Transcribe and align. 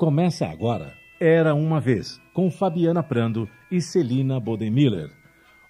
Começa 0.00 0.46
agora 0.46 0.94
Era 1.20 1.54
Uma 1.54 1.78
Vez, 1.78 2.18
com 2.32 2.50
Fabiana 2.50 3.02
Prando 3.02 3.46
e 3.70 3.82
Celina 3.82 4.40
Bodemiller. 4.40 5.10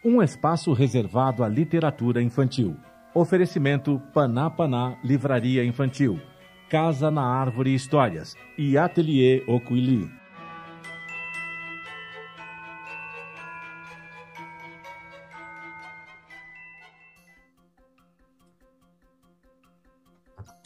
Um 0.04 0.22
espaço 0.22 0.72
reservado 0.72 1.42
à 1.42 1.48
literatura 1.48 2.22
infantil. 2.22 2.76
Oferecimento 3.12 4.00
Paná 4.14 4.48
Paná 4.48 4.96
Livraria 5.02 5.64
Infantil, 5.64 6.20
Casa 6.68 7.10
na 7.10 7.24
Árvore 7.24 7.74
Histórias 7.74 8.36
e 8.56 8.78
Ateliê 8.78 9.42
Oquili. 9.48 10.08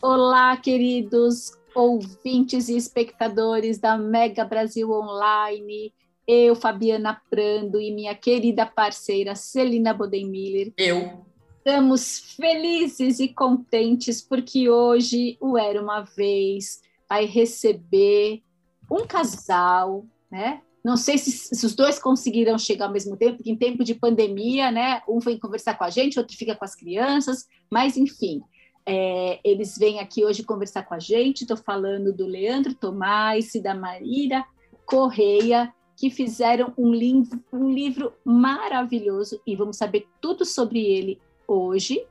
Olá, 0.02 0.54
queridos 0.58 1.63
ouvintes 1.74 2.68
e 2.68 2.76
espectadores 2.76 3.78
da 3.78 3.98
Mega 3.98 4.44
Brasil 4.44 4.90
Online. 4.90 5.92
Eu, 6.26 6.54
Fabiana 6.54 7.20
Prando 7.28 7.80
e 7.80 7.90
minha 7.92 8.14
querida 8.14 8.64
parceira 8.64 9.34
Celina 9.34 9.92
Bodenmiller. 9.92 10.72
Eu. 10.76 11.24
Estamos 11.58 12.34
felizes 12.36 13.20
e 13.20 13.28
contentes 13.28 14.20
porque 14.20 14.68
hoje 14.68 15.36
o 15.40 15.56
Era 15.56 15.82
Uma 15.82 16.02
Vez 16.02 16.82
vai 17.08 17.24
receber 17.24 18.42
um 18.90 19.06
casal, 19.06 20.04
né? 20.30 20.60
Não 20.84 20.98
sei 20.98 21.16
se, 21.16 21.30
se, 21.30 21.64
os 21.64 21.74
dois 21.74 21.98
conseguiram 21.98 22.58
chegar 22.58 22.86
ao 22.86 22.92
mesmo 22.92 23.16
tempo, 23.16 23.36
porque 23.36 23.50
em 23.50 23.56
tempo 23.56 23.82
de 23.82 23.94
pandemia, 23.94 24.70
né? 24.70 25.00
Um 25.08 25.18
vem 25.18 25.38
conversar 25.38 25.78
com 25.78 25.84
a 25.84 25.88
gente, 25.88 26.18
outro 26.18 26.36
fica 26.36 26.54
com 26.54 26.64
as 26.64 26.74
crianças, 26.74 27.46
mas 27.70 27.96
enfim, 27.96 28.42
é, 28.86 29.40
eles 29.42 29.78
vêm 29.78 30.00
aqui 30.00 30.24
hoje 30.24 30.42
conversar 30.42 30.82
com 30.82 30.94
a 30.94 30.98
gente. 30.98 31.42
Estou 31.42 31.56
falando 31.56 32.12
do 32.12 32.26
Leandro 32.26 32.74
Tomás 32.74 33.54
e 33.54 33.60
da 33.60 33.74
Marília 33.74 34.44
Correia, 34.84 35.72
que 35.96 36.10
fizeram 36.10 36.72
um 36.76 36.92
livro, 36.92 37.42
um 37.52 37.70
livro 37.70 38.12
maravilhoso 38.24 39.40
e 39.46 39.56
vamos 39.56 39.76
saber 39.76 40.06
tudo 40.20 40.44
sobre 40.44 40.80
ele 40.80 41.20
hoje. 41.48 42.06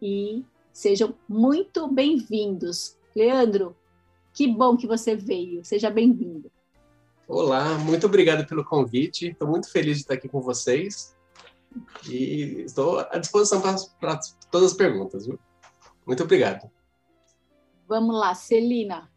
E 0.00 0.44
sejam 0.72 1.14
muito 1.28 1.88
bem-vindos. 1.88 2.96
Leandro, 3.14 3.74
que 4.34 4.46
bom 4.46 4.76
que 4.76 4.86
você 4.86 5.16
veio. 5.16 5.64
Seja 5.64 5.88
bem-vindo. 5.88 6.50
Olá, 7.26 7.78
muito 7.78 8.06
obrigado 8.06 8.46
pelo 8.46 8.64
convite. 8.64 9.28
Estou 9.28 9.48
muito 9.48 9.70
feliz 9.70 9.96
de 9.96 10.02
estar 10.02 10.14
aqui 10.14 10.28
com 10.28 10.42
vocês 10.42 11.16
e 12.06 12.64
estou 12.66 12.98
à 12.98 13.16
disposição 13.16 13.62
para 13.98 14.20
todas 14.50 14.72
as 14.72 14.76
perguntas. 14.76 15.26
Viu? 15.26 15.38
Muito 16.06 16.22
obrigado. 16.22 16.70
Vamos 17.88 18.18
lá, 18.18 18.34
Celina. 18.34 19.10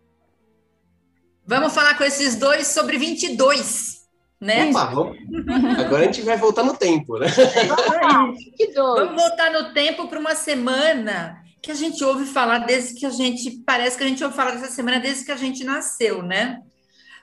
Vamos 1.46 1.74
falar 1.74 1.98
com 1.98 2.04
esses 2.04 2.36
dois 2.36 2.68
sobre 2.68 2.98
22, 2.98 4.08
né? 4.42 4.70
Opa, 4.70 4.86
vamos... 4.86 5.18
Agora 5.80 6.04
a 6.04 6.06
gente 6.06 6.22
vai 6.24 6.38
voltar 6.38 6.64
no 6.64 6.76
tempo, 6.76 7.18
né? 7.20 7.28
vamos 8.76 9.22
voltar 9.22 9.52
no 9.52 9.74
tempo 9.74 10.08
para 10.08 10.20
uma 10.20 10.36
semana 10.36 11.44
que 11.62 11.72
a 11.72 11.76
gente 11.76 12.04
ouve 12.04 12.26
falar 12.26 12.60
desde 12.60 12.94
que 13.00 13.06
a 13.06 13.10
gente 13.10 13.64
parece 13.66 13.98
que 13.98 14.04
a 14.04 14.08
gente 14.08 14.24
ouve 14.24 14.36
falar 14.36 14.52
dessa 14.52 14.72
semana 14.72 15.00
desde 15.00 15.26
que 15.26 15.32
a 15.32 15.38
gente 15.38 15.64
nasceu, 15.64 16.22
né? 16.22 16.62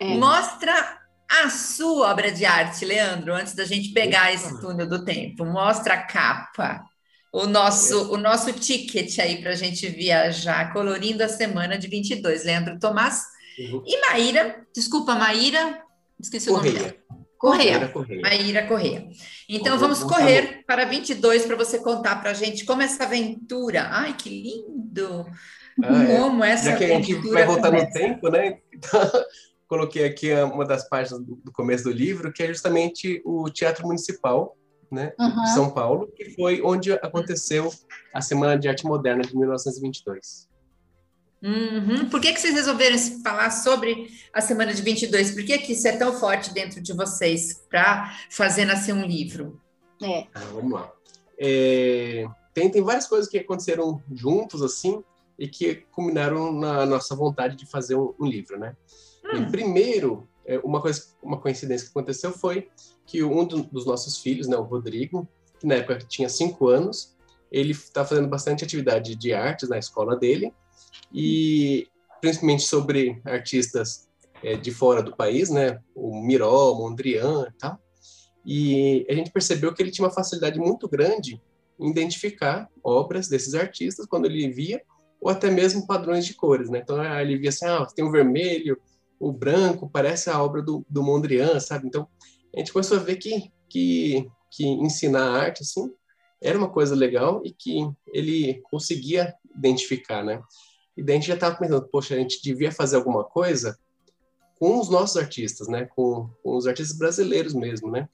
É. 0.00 0.16
Mostra 0.16 1.00
a 1.28 1.48
sua 1.48 2.10
obra 2.10 2.30
de 2.30 2.44
arte, 2.44 2.84
Leandro, 2.84 3.34
antes 3.34 3.54
da 3.54 3.64
gente 3.64 3.92
pegar 3.92 4.32
esse 4.32 4.60
túnel 4.60 4.88
do 4.88 5.04
tempo. 5.04 5.44
Mostra 5.44 5.94
a 5.94 6.02
capa 6.02 6.82
o 7.32 7.46
nosso, 7.46 8.12
o 8.12 8.18
nosso 8.18 8.52
ticket 8.52 9.18
aí 9.18 9.40
para 9.40 9.52
a 9.52 9.56
gente 9.56 9.88
viajar, 9.88 10.70
colorindo 10.72 11.24
a 11.24 11.28
semana 11.28 11.78
de 11.78 11.88
22. 11.88 12.44
Leandro 12.44 12.78
Tomás 12.78 13.22
uhum. 13.58 13.82
e 13.86 14.00
Maíra, 14.02 14.66
desculpa, 14.74 15.14
Maíra, 15.14 15.82
esqueci 16.20 16.50
o 16.50 16.54
Correia. 16.54 16.74
nome 16.74 16.84
dela. 16.84 17.02
Correia. 17.38 17.88
Correia. 17.88 18.20
Maíra 18.20 18.66
Correia. 18.68 19.08
Então, 19.48 19.76
vamos 19.76 20.04
correr 20.04 20.62
para 20.64 20.84
22 20.84 21.44
para 21.44 21.56
você 21.56 21.78
contar 21.78 22.20
para 22.20 22.30
a 22.30 22.34
gente 22.34 22.64
como 22.64 22.82
essa 22.82 23.02
aventura. 23.02 23.88
Ai, 23.90 24.14
que 24.14 24.30
lindo! 24.30 25.26
Ah, 25.82 26.04
é. 26.04 26.16
como 26.16 26.44
essa 26.44 26.70
Já 26.70 26.76
que 26.76 26.84
a 26.84 26.88
gente 26.88 27.14
vai 27.30 27.44
voltar 27.44 27.70
começa. 27.70 27.86
no 27.86 27.92
tempo, 27.92 28.28
né? 28.28 28.58
Então, 28.72 29.00
coloquei 29.66 30.04
aqui 30.04 30.32
uma 30.34 30.64
das 30.64 30.88
páginas 30.88 31.20
do 31.24 31.50
começo 31.50 31.84
do 31.84 31.90
livro, 31.90 32.32
que 32.32 32.44
é 32.44 32.46
justamente 32.46 33.20
o 33.24 33.50
Teatro 33.50 33.86
Municipal, 33.86 34.56
né, 34.92 35.12
uhum. 35.18 35.42
de 35.42 35.54
São 35.54 35.70
Paulo, 35.70 36.06
que 36.14 36.30
foi 36.34 36.60
onde 36.62 36.92
aconteceu 36.92 37.72
a 38.12 38.20
Semana 38.20 38.58
de 38.58 38.68
Arte 38.68 38.84
Moderna 38.84 39.22
de 39.22 39.36
1922. 39.36 40.48
Uhum. 41.42 42.08
Por 42.08 42.20
que, 42.20 42.32
que 42.32 42.40
vocês 42.40 42.54
resolveram 42.54 42.96
falar 43.22 43.50
sobre 43.50 44.08
a 44.32 44.40
Semana 44.40 44.72
de 44.72 44.82
22? 44.82 45.32
Por 45.32 45.44
que, 45.44 45.58
que 45.58 45.72
isso 45.72 45.88
é 45.88 45.96
tão 45.96 46.12
forte 46.12 46.52
dentro 46.52 46.80
de 46.80 46.92
vocês 46.92 47.64
para 47.68 48.16
fazer 48.30 48.64
nascer 48.64 48.92
um 48.92 49.04
livro? 49.04 49.60
É. 50.00 50.26
Ah, 50.34 50.40
vamos 50.52 50.72
lá. 50.72 50.92
É, 51.38 52.26
tem, 52.54 52.70
tem 52.70 52.82
várias 52.82 53.08
coisas 53.08 53.28
que 53.28 53.38
aconteceram 53.38 54.00
juntos, 54.12 54.62
assim, 54.62 55.02
e 55.38 55.48
que 55.48 55.86
culminaram 55.90 56.52
na 56.52 56.86
nossa 56.86 57.16
vontade 57.16 57.56
de 57.56 57.66
fazer 57.66 57.96
um, 57.96 58.14
um 58.20 58.26
livro, 58.26 58.58
né? 58.58 58.76
Hum. 59.24 59.50
primeiro, 59.50 60.28
é, 60.44 60.58
uma 60.58 60.80
coisa, 60.80 61.06
uma 61.22 61.38
coincidência 61.38 61.86
que 61.86 61.90
aconteceu 61.90 62.32
foi 62.32 62.68
que 63.06 63.22
um 63.22 63.44
dos 63.44 63.86
nossos 63.86 64.18
filhos, 64.18 64.46
né, 64.46 64.56
o 64.56 64.62
Rodrigo, 64.62 65.28
que 65.58 65.66
na 65.66 65.76
época 65.76 65.98
tinha 65.98 66.28
cinco 66.28 66.68
anos, 66.68 67.16
ele 67.50 67.72
está 67.72 68.04
fazendo 68.04 68.28
bastante 68.28 68.64
atividade 68.64 69.14
de 69.14 69.32
artes 69.32 69.68
na 69.68 69.78
escola 69.78 70.16
dele 70.16 70.52
e 71.12 71.88
principalmente 72.20 72.62
sobre 72.62 73.20
artistas 73.24 74.08
é, 74.42 74.56
de 74.56 74.70
fora 74.70 75.02
do 75.02 75.14
país, 75.14 75.50
né, 75.50 75.80
o 75.94 76.20
Miró, 76.22 76.74
Mondrian 76.74 77.46
e 77.48 77.52
tal. 77.58 77.78
E 78.44 79.06
a 79.08 79.14
gente 79.14 79.30
percebeu 79.30 79.72
que 79.72 79.82
ele 79.82 79.90
tinha 79.90 80.06
uma 80.06 80.14
facilidade 80.14 80.58
muito 80.58 80.88
grande 80.88 81.40
em 81.78 81.90
identificar 81.90 82.68
obras 82.82 83.28
desses 83.28 83.54
artistas 83.54 84.06
quando 84.06 84.26
ele 84.26 84.48
via 84.50 84.82
ou 85.20 85.30
até 85.30 85.48
mesmo 85.50 85.86
padrões 85.86 86.26
de 86.26 86.34
cores, 86.34 86.68
né? 86.68 86.80
Então 86.82 87.02
ele 87.20 87.38
via 87.38 87.50
assim, 87.50 87.64
ah, 87.64 87.86
tem 87.94 88.04
o 88.04 88.10
vermelho, 88.10 88.80
o 89.20 89.32
branco, 89.32 89.88
parece 89.88 90.28
a 90.28 90.42
obra 90.42 90.60
do, 90.60 90.84
do 90.90 91.02
Mondrian, 91.02 91.60
sabe? 91.60 91.86
Então 91.86 92.08
a 92.54 92.58
gente 92.58 92.72
começou 92.72 92.98
a 92.98 93.02
ver 93.02 93.16
que, 93.16 93.50
que, 93.68 94.30
que 94.50 94.66
ensinar 94.66 95.30
arte, 95.30 95.62
assim, 95.62 95.90
era 96.40 96.58
uma 96.58 96.68
coisa 96.68 96.94
legal 96.94 97.40
e 97.44 97.52
que 97.52 97.88
ele 98.12 98.60
conseguia 98.70 99.34
identificar, 99.56 100.24
né? 100.24 100.42
E 100.96 101.02
daí 101.02 101.16
a 101.16 101.18
gente 101.18 101.28
já 101.28 101.34
estava 101.34 101.56
pensando, 101.56 101.88
poxa, 101.88 102.14
a 102.14 102.18
gente 102.18 102.42
devia 102.42 102.70
fazer 102.70 102.96
alguma 102.96 103.24
coisa 103.24 103.78
com 104.58 104.78
os 104.78 104.90
nossos 104.90 105.16
artistas, 105.16 105.68
né? 105.68 105.86
Com, 105.86 106.28
com 106.42 106.56
os 106.56 106.66
artistas 106.66 106.96
brasileiros 106.96 107.54
mesmo, 107.54 107.90
né? 107.90 108.08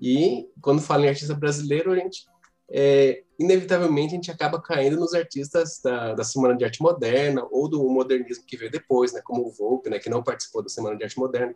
E 0.00 0.48
quando 0.60 0.80
fala 0.80 1.06
em 1.06 1.08
artista 1.08 1.34
brasileiro, 1.34 1.92
a 1.92 1.96
gente, 1.96 2.24
é, 2.70 3.22
inevitavelmente, 3.38 4.12
a 4.12 4.16
gente 4.16 4.30
acaba 4.30 4.60
caindo 4.60 4.96
nos 4.96 5.14
artistas 5.14 5.80
da, 5.82 6.14
da 6.14 6.24
Semana 6.24 6.56
de 6.56 6.64
Arte 6.64 6.82
Moderna 6.82 7.46
ou 7.50 7.68
do 7.68 7.88
modernismo 7.88 8.44
que 8.46 8.56
veio 8.56 8.70
depois, 8.70 9.12
né? 9.12 9.20
Como 9.24 9.46
o 9.46 9.50
Volpe, 9.50 9.90
né? 9.90 9.98
Que 9.98 10.08
não 10.08 10.22
participou 10.22 10.62
da 10.62 10.68
Semana 10.68 10.96
de 10.96 11.04
Arte 11.04 11.18
Moderna 11.18 11.54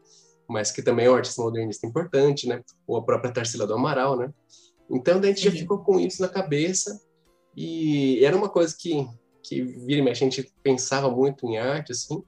mas 0.50 0.72
que 0.72 0.82
também 0.82 1.06
é 1.06 1.10
um 1.10 1.14
artista 1.14 1.40
modernista 1.40 1.86
importante, 1.86 2.48
né? 2.48 2.62
Ou 2.86 2.96
a 2.96 3.02
própria 3.02 3.32
Tarsila 3.32 3.66
do 3.66 3.74
Amaral, 3.74 4.18
né? 4.18 4.32
Então, 4.90 5.18
a 5.18 5.22
gente 5.22 5.44
já 5.44 5.50
ficou 5.50 5.78
com 5.78 6.00
isso 6.00 6.20
na 6.20 6.28
cabeça 6.28 7.00
e 7.56 8.24
era 8.24 8.36
uma 8.36 8.48
coisa 8.48 8.74
que, 8.76 9.06
que 9.42 9.62
vira 9.62 10.02
e 10.02 10.10
a 10.10 10.14
gente 10.14 10.52
pensava 10.62 11.08
muito 11.08 11.46
em 11.46 11.58
arte, 11.58 11.92
assim. 11.92 12.22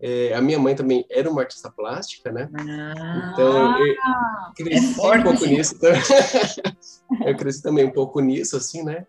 É, 0.00 0.34
a 0.34 0.40
minha 0.40 0.58
mãe 0.58 0.74
também 0.74 1.06
era 1.10 1.30
uma 1.30 1.42
artista 1.42 1.70
plástica, 1.70 2.32
né? 2.32 2.48
Ah, 2.54 3.30
então, 3.32 3.78
eu 3.86 3.94
cresci 4.54 5.00
é 5.00 5.18
um 5.18 5.22
pouco 5.22 5.46
nisso. 5.46 5.74
eu 7.24 7.36
cresci 7.36 7.62
também 7.62 7.84
um 7.84 7.92
pouco 7.92 8.20
nisso, 8.20 8.56
assim, 8.56 8.82
né? 8.82 9.06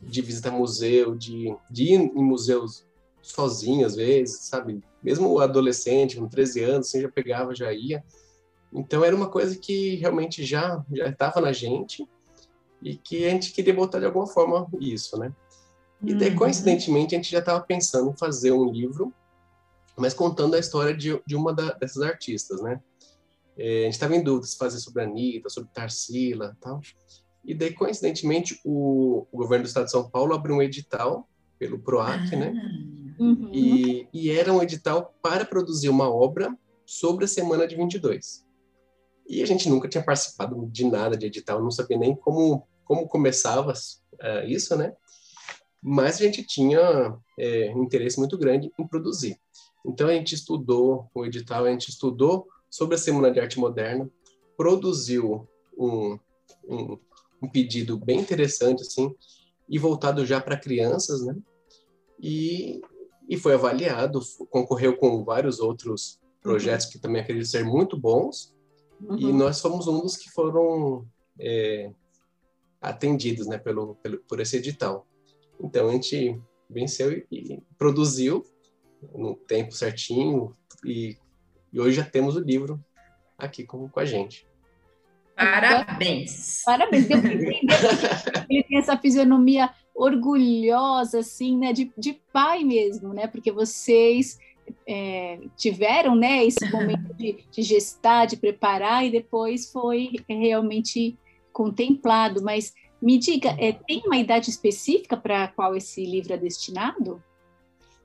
De 0.00 0.20
visitar 0.20 0.50
museu, 0.50 1.14
de, 1.14 1.54
de 1.70 1.84
ir 1.84 1.94
em 1.94 2.24
museus 2.24 2.84
sozinho 3.22 3.86
às 3.86 3.96
vezes, 3.96 4.40
sabe? 4.42 4.82
Mesmo 5.02 5.38
adolescente, 5.38 6.16
com 6.16 6.28
13 6.28 6.62
anos, 6.64 6.88
assim, 6.88 7.00
já 7.00 7.08
pegava, 7.08 7.54
já 7.54 7.72
ia. 7.72 8.04
Então 8.72 9.04
era 9.04 9.16
uma 9.16 9.28
coisa 9.28 9.56
que 9.58 9.96
realmente 9.96 10.44
já 10.44 10.84
já 10.92 11.08
estava 11.08 11.40
na 11.40 11.52
gente 11.52 12.06
e 12.82 12.96
que 12.96 13.26
a 13.26 13.30
gente 13.30 13.52
queria 13.52 13.74
botar 13.74 13.98
de 13.98 14.06
alguma 14.06 14.26
forma 14.26 14.66
isso, 14.80 15.18
né? 15.18 15.32
E 16.02 16.14
daí, 16.14 16.30
uhum. 16.30 16.36
coincidentemente, 16.36 17.14
a 17.14 17.18
gente 17.18 17.30
já 17.30 17.40
estava 17.40 17.60
pensando 17.60 18.10
em 18.10 18.16
fazer 18.16 18.52
um 18.52 18.70
livro, 18.70 19.12
mas 19.96 20.14
contando 20.14 20.54
a 20.54 20.58
história 20.58 20.96
de, 20.96 21.20
de 21.26 21.36
uma 21.36 21.52
da, 21.52 21.72
dessas 21.72 22.02
artistas, 22.02 22.62
né? 22.62 22.80
É, 23.58 23.82
a 23.82 23.84
gente 23.84 23.92
estava 23.94 24.16
em 24.16 24.22
dúvida 24.22 24.46
se 24.46 24.56
fazer 24.56 24.78
sobre 24.78 25.02
a 25.02 25.04
Anitta, 25.04 25.50
sobre 25.50 25.70
Tarsila 25.74 26.56
tal. 26.60 26.80
E 27.44 27.54
daí, 27.54 27.74
coincidentemente, 27.74 28.58
o, 28.64 29.26
o 29.30 29.36
governo 29.36 29.64
do 29.64 29.68
estado 29.68 29.86
de 29.86 29.90
São 29.90 30.08
Paulo 30.08 30.34
abriu 30.34 30.56
um 30.56 30.62
edital 30.62 31.28
pelo 31.58 31.78
PROAC, 31.78 32.34
né? 32.34 32.54
Uhum. 33.20 33.50
E, 33.52 34.08
e 34.14 34.30
era 34.30 34.50
um 34.50 34.62
edital 34.62 35.14
para 35.22 35.44
produzir 35.44 35.90
uma 35.90 36.10
obra 36.10 36.56
sobre 36.86 37.26
a 37.26 37.28
Semana 37.28 37.68
de 37.68 37.76
22. 37.76 38.46
E 39.28 39.42
a 39.42 39.46
gente 39.46 39.68
nunca 39.68 39.88
tinha 39.88 40.02
participado 40.02 40.66
de 40.72 40.86
nada 40.86 41.18
de 41.18 41.26
edital, 41.26 41.62
não 41.62 41.70
sabia 41.70 41.98
nem 41.98 42.16
como, 42.16 42.66
como 42.82 43.06
começava 43.06 43.72
uh, 43.72 44.48
isso, 44.48 44.74
né? 44.74 44.94
Mas 45.82 46.16
a 46.16 46.24
gente 46.24 46.42
tinha 46.42 47.14
é, 47.38 47.72
um 47.76 47.84
interesse 47.84 48.18
muito 48.18 48.38
grande 48.38 48.72
em 48.78 48.86
produzir. 48.86 49.38
Então 49.84 50.08
a 50.08 50.14
gente 50.14 50.34
estudou 50.34 51.08
o 51.14 51.24
edital, 51.24 51.66
a 51.66 51.70
gente 51.70 51.90
estudou 51.90 52.48
sobre 52.70 52.94
a 52.94 52.98
Semana 52.98 53.30
de 53.30 53.38
Arte 53.38 53.58
Moderna, 53.58 54.10
produziu 54.56 55.46
um, 55.76 56.18
um, 56.68 56.98
um 57.42 57.48
pedido 57.48 57.98
bem 57.98 58.20
interessante, 58.20 58.82
assim, 58.82 59.14
e 59.68 59.78
voltado 59.78 60.24
já 60.24 60.40
para 60.40 60.56
crianças, 60.56 61.24
né? 61.24 61.36
E, 62.22 62.82
e 63.30 63.36
foi 63.36 63.54
avaliado, 63.54 64.20
concorreu 64.50 64.96
com 64.96 65.22
vários 65.22 65.60
outros 65.60 66.20
projetos 66.42 66.86
uhum. 66.86 66.92
que 66.92 66.98
também 66.98 67.22
acredito 67.22 67.46
ser 67.46 67.64
muito 67.64 67.96
bons, 67.96 68.52
uhum. 69.00 69.16
e 69.16 69.32
nós 69.32 69.60
fomos 69.60 69.86
um 69.86 70.00
dos 70.00 70.16
que 70.16 70.28
foram 70.30 71.06
é, 71.38 71.92
atendidos, 72.80 73.46
né, 73.46 73.56
pelo, 73.56 73.94
pelo, 74.02 74.18
por 74.18 74.40
esse 74.40 74.56
edital. 74.56 75.06
Então 75.62 75.88
a 75.88 75.92
gente 75.92 76.40
venceu 76.68 77.12
e, 77.12 77.26
e 77.30 77.62
produziu 77.78 78.44
no 79.14 79.36
tempo 79.36 79.72
certinho 79.72 80.52
e, 80.84 81.16
e, 81.72 81.80
hoje 81.80 81.98
já 81.98 82.04
temos 82.04 82.34
o 82.34 82.40
livro 82.40 82.84
aqui 83.38 83.64
com, 83.64 83.88
com 83.88 84.00
a 84.00 84.04
gente. 84.04 84.44
Parabéns. 85.36 86.62
Parabéns. 86.64 87.08
Ele 88.50 88.64
tem 88.64 88.78
essa 88.78 88.98
fisionomia 88.98 89.70
orgulhosa, 90.00 91.18
assim, 91.18 91.58
né, 91.58 91.74
de, 91.74 91.92
de 91.96 92.18
pai 92.32 92.64
mesmo, 92.64 93.12
né, 93.12 93.26
porque 93.26 93.52
vocês 93.52 94.38
é, 94.88 95.38
tiveram, 95.58 96.14
né, 96.14 96.42
esse 96.42 96.64
momento 96.70 97.12
de, 97.14 97.44
de 97.50 97.62
gestar, 97.62 98.26
de 98.26 98.38
preparar 98.38 99.04
e 99.04 99.10
depois 99.10 99.70
foi 99.70 100.12
realmente 100.26 101.18
contemplado, 101.52 102.42
mas 102.42 102.72
me 103.00 103.18
diga, 103.18 103.54
é, 103.58 103.72
tem 103.72 104.02
uma 104.06 104.16
idade 104.16 104.48
específica 104.48 105.18
para 105.18 105.48
qual 105.48 105.76
esse 105.76 106.02
livro 106.04 106.32
é 106.32 106.38
destinado? 106.38 107.22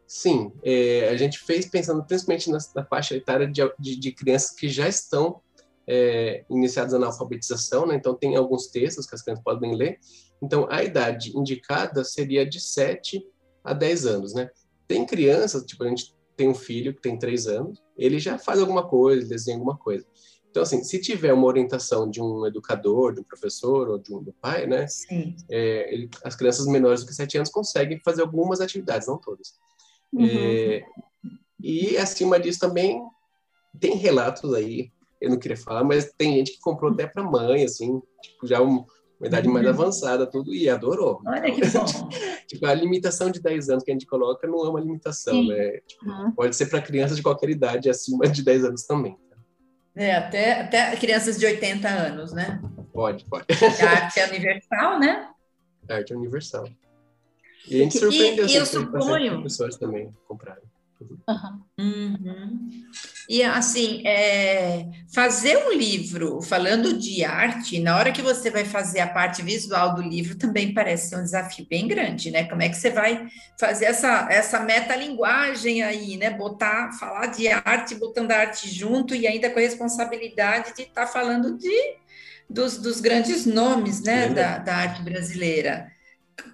Sim, 0.05 0.51
é, 0.63 1.07
a 1.09 1.15
gente 1.15 1.39
fez 1.39 1.65
pensando 1.65 2.03
principalmente 2.03 2.51
na, 2.51 2.57
na 2.75 2.83
faixa 2.83 3.15
etária 3.15 3.47
de, 3.47 3.61
de, 3.79 3.95
de, 3.95 4.11
crianças 4.11 4.51
que 4.51 4.67
já 4.67 4.87
estão 4.87 5.41
é, 5.87 6.43
iniciadas 6.49 6.99
na 6.99 7.07
alfabetização, 7.07 7.85
né? 7.85 7.95
então 7.95 8.15
tem 8.15 8.35
alguns 8.35 8.67
textos 8.67 9.05
que 9.05 9.15
as 9.15 9.21
crianças 9.21 9.43
podem 9.43 9.75
ler. 9.75 9.99
Então, 10.41 10.67
a 10.69 10.83
idade 10.83 11.37
indicada 11.37 12.03
seria 12.03 12.45
de 12.45 12.59
7 12.59 13.25
a 13.63 13.73
10 13.73 14.05
anos. 14.05 14.33
Né? 14.33 14.49
Tem 14.87 15.05
crianças, 15.05 15.63
tipo, 15.63 15.83
a 15.83 15.87
gente 15.87 16.13
tem 16.35 16.49
um 16.49 16.55
filho 16.55 16.93
que 16.93 17.01
tem 17.01 17.17
3 17.17 17.47
anos, 17.47 17.81
ele 17.97 18.19
já 18.19 18.37
faz 18.37 18.59
alguma 18.59 18.87
coisa, 18.87 19.27
desenha 19.27 19.57
alguma 19.57 19.77
coisa. 19.77 20.05
Então, 20.55 20.63
assim, 20.63 20.83
se 20.83 20.99
tiver 20.99 21.33
uma 21.33 21.47
orientação 21.47 22.09
de 22.09 22.21
um 22.21 22.45
educador, 22.45 23.13
de 23.13 23.19
um 23.19 23.23
professor 23.25 23.89
ou 23.89 23.97
de 23.97 24.13
um 24.13 24.23
do 24.23 24.31
pai, 24.33 24.65
né? 24.65 24.85
É, 25.49 25.93
ele, 25.93 26.09
as 26.23 26.33
crianças 26.33 26.65
menores 26.65 27.01
do 27.01 27.07
que 27.07 27.13
7 27.13 27.37
anos 27.37 27.49
conseguem 27.49 27.99
fazer 27.99 28.21
algumas 28.21 28.61
atividades, 28.61 29.07
não 29.07 29.17
todas. 29.17 29.55
Uhum. 30.13 30.25
É, 30.25 30.85
e 31.59 31.97
acima 31.97 32.39
disso 32.39 32.59
também 32.59 33.01
tem 33.79 33.97
relatos 33.97 34.53
aí, 34.53 34.91
eu 35.25 35.31
não 35.31 35.39
queria 35.39 35.57
falar, 35.57 35.83
mas 35.83 36.13
tem 36.17 36.35
gente 36.35 36.53
que 36.53 36.59
comprou 36.59 36.91
até 36.91 37.07
para 37.07 37.23
mãe, 37.23 37.63
assim, 37.63 37.99
tipo, 38.21 38.45
já 38.45 38.61
um, 38.61 38.85
uma 39.19 39.27
idade 39.27 39.47
mais 39.47 39.65
uhum. 39.65 39.71
avançada, 39.71 40.27
tudo, 40.27 40.53
e 40.53 40.69
adorou. 40.69 41.21
Olha 41.25 41.51
que 41.51 41.65
bom. 41.65 41.85
tipo, 42.47 42.65
a 42.65 42.73
limitação 42.73 43.31
de 43.31 43.41
10 43.41 43.69
anos 43.69 43.83
que 43.83 43.91
a 43.91 43.93
gente 43.93 44.05
coloca 44.05 44.47
não 44.47 44.65
é 44.65 44.69
uma 44.69 44.79
limitação, 44.79 45.33
Sim. 45.33 45.49
né? 45.49 45.79
Tipo, 45.87 46.05
uhum. 46.05 46.31
Pode 46.31 46.55
ser 46.55 46.67
para 46.67 46.81
crianças 46.81 47.17
de 47.17 47.23
qualquer 47.23 47.49
idade, 47.49 47.89
acima 47.89 48.27
de 48.27 48.43
10 48.43 48.65
anos 48.65 48.85
também. 48.85 49.17
É, 49.95 50.13
até, 50.13 50.61
até 50.61 50.95
crianças 50.97 51.39
de 51.39 51.45
80 51.45 51.87
anos, 51.87 52.33
né? 52.33 52.61
Pode, 52.93 53.25
pode. 53.25 53.45
A 53.51 53.89
arte 53.89 54.19
é 54.19 54.27
universal, 54.27 54.99
né? 54.99 55.29
A 55.89 55.95
arte 55.95 56.13
é 56.13 56.15
universal. 56.15 56.67
E 57.67 57.79
a 57.79 57.83
gente 57.83 57.97
surpreendeu, 57.97 58.45
e, 58.45 58.51
e 58.51 58.55
eu 58.55 58.65
suponho... 58.65 59.41
pessoas 59.41 59.75
também 59.77 60.13
compraram. 60.27 60.61
Uhum. 61.27 61.61
Uhum. 61.77 62.69
E 63.27 63.43
assim, 63.43 64.05
é, 64.05 64.87
fazer 65.13 65.57
um 65.57 65.73
livro 65.73 66.41
falando 66.41 66.97
de 66.97 67.23
arte, 67.23 67.79
na 67.79 67.97
hora 67.97 68.11
que 68.11 68.21
você 68.21 68.51
vai 68.51 68.63
fazer 68.63 68.99
a 68.99 69.07
parte 69.07 69.41
visual 69.41 69.95
do 69.95 70.01
livro, 70.01 70.37
também 70.37 70.73
parece 70.73 71.09
ser 71.09 71.17
um 71.17 71.23
desafio 71.23 71.65
bem 71.67 71.87
grande, 71.87 72.29
né? 72.29 72.43
Como 72.45 72.61
é 72.61 72.69
que 72.69 72.75
você 72.75 72.91
vai 72.91 73.27
fazer 73.59 73.85
essa, 73.85 74.27
essa 74.29 74.59
metalinguagem 74.59 75.81
aí, 75.81 76.17
né? 76.17 76.29
Botar, 76.29 76.91
falar 76.93 77.27
de 77.27 77.47
arte, 77.47 77.95
botando 77.95 78.31
a 78.31 78.37
arte 78.37 78.69
junto 78.69 79.15
e 79.15 79.25
ainda 79.27 79.49
com 79.49 79.59
a 79.59 79.63
responsabilidade 79.63 80.75
de 80.75 80.83
estar 80.83 81.05
tá 81.05 81.07
falando 81.07 81.57
de, 81.57 81.95
dos, 82.47 82.77
dos 82.77 83.01
grandes 83.01 83.45
nomes, 83.45 84.01
né? 84.01 84.29
Da, 84.29 84.59
da 84.59 84.75
arte 84.75 85.01
brasileira. 85.01 85.87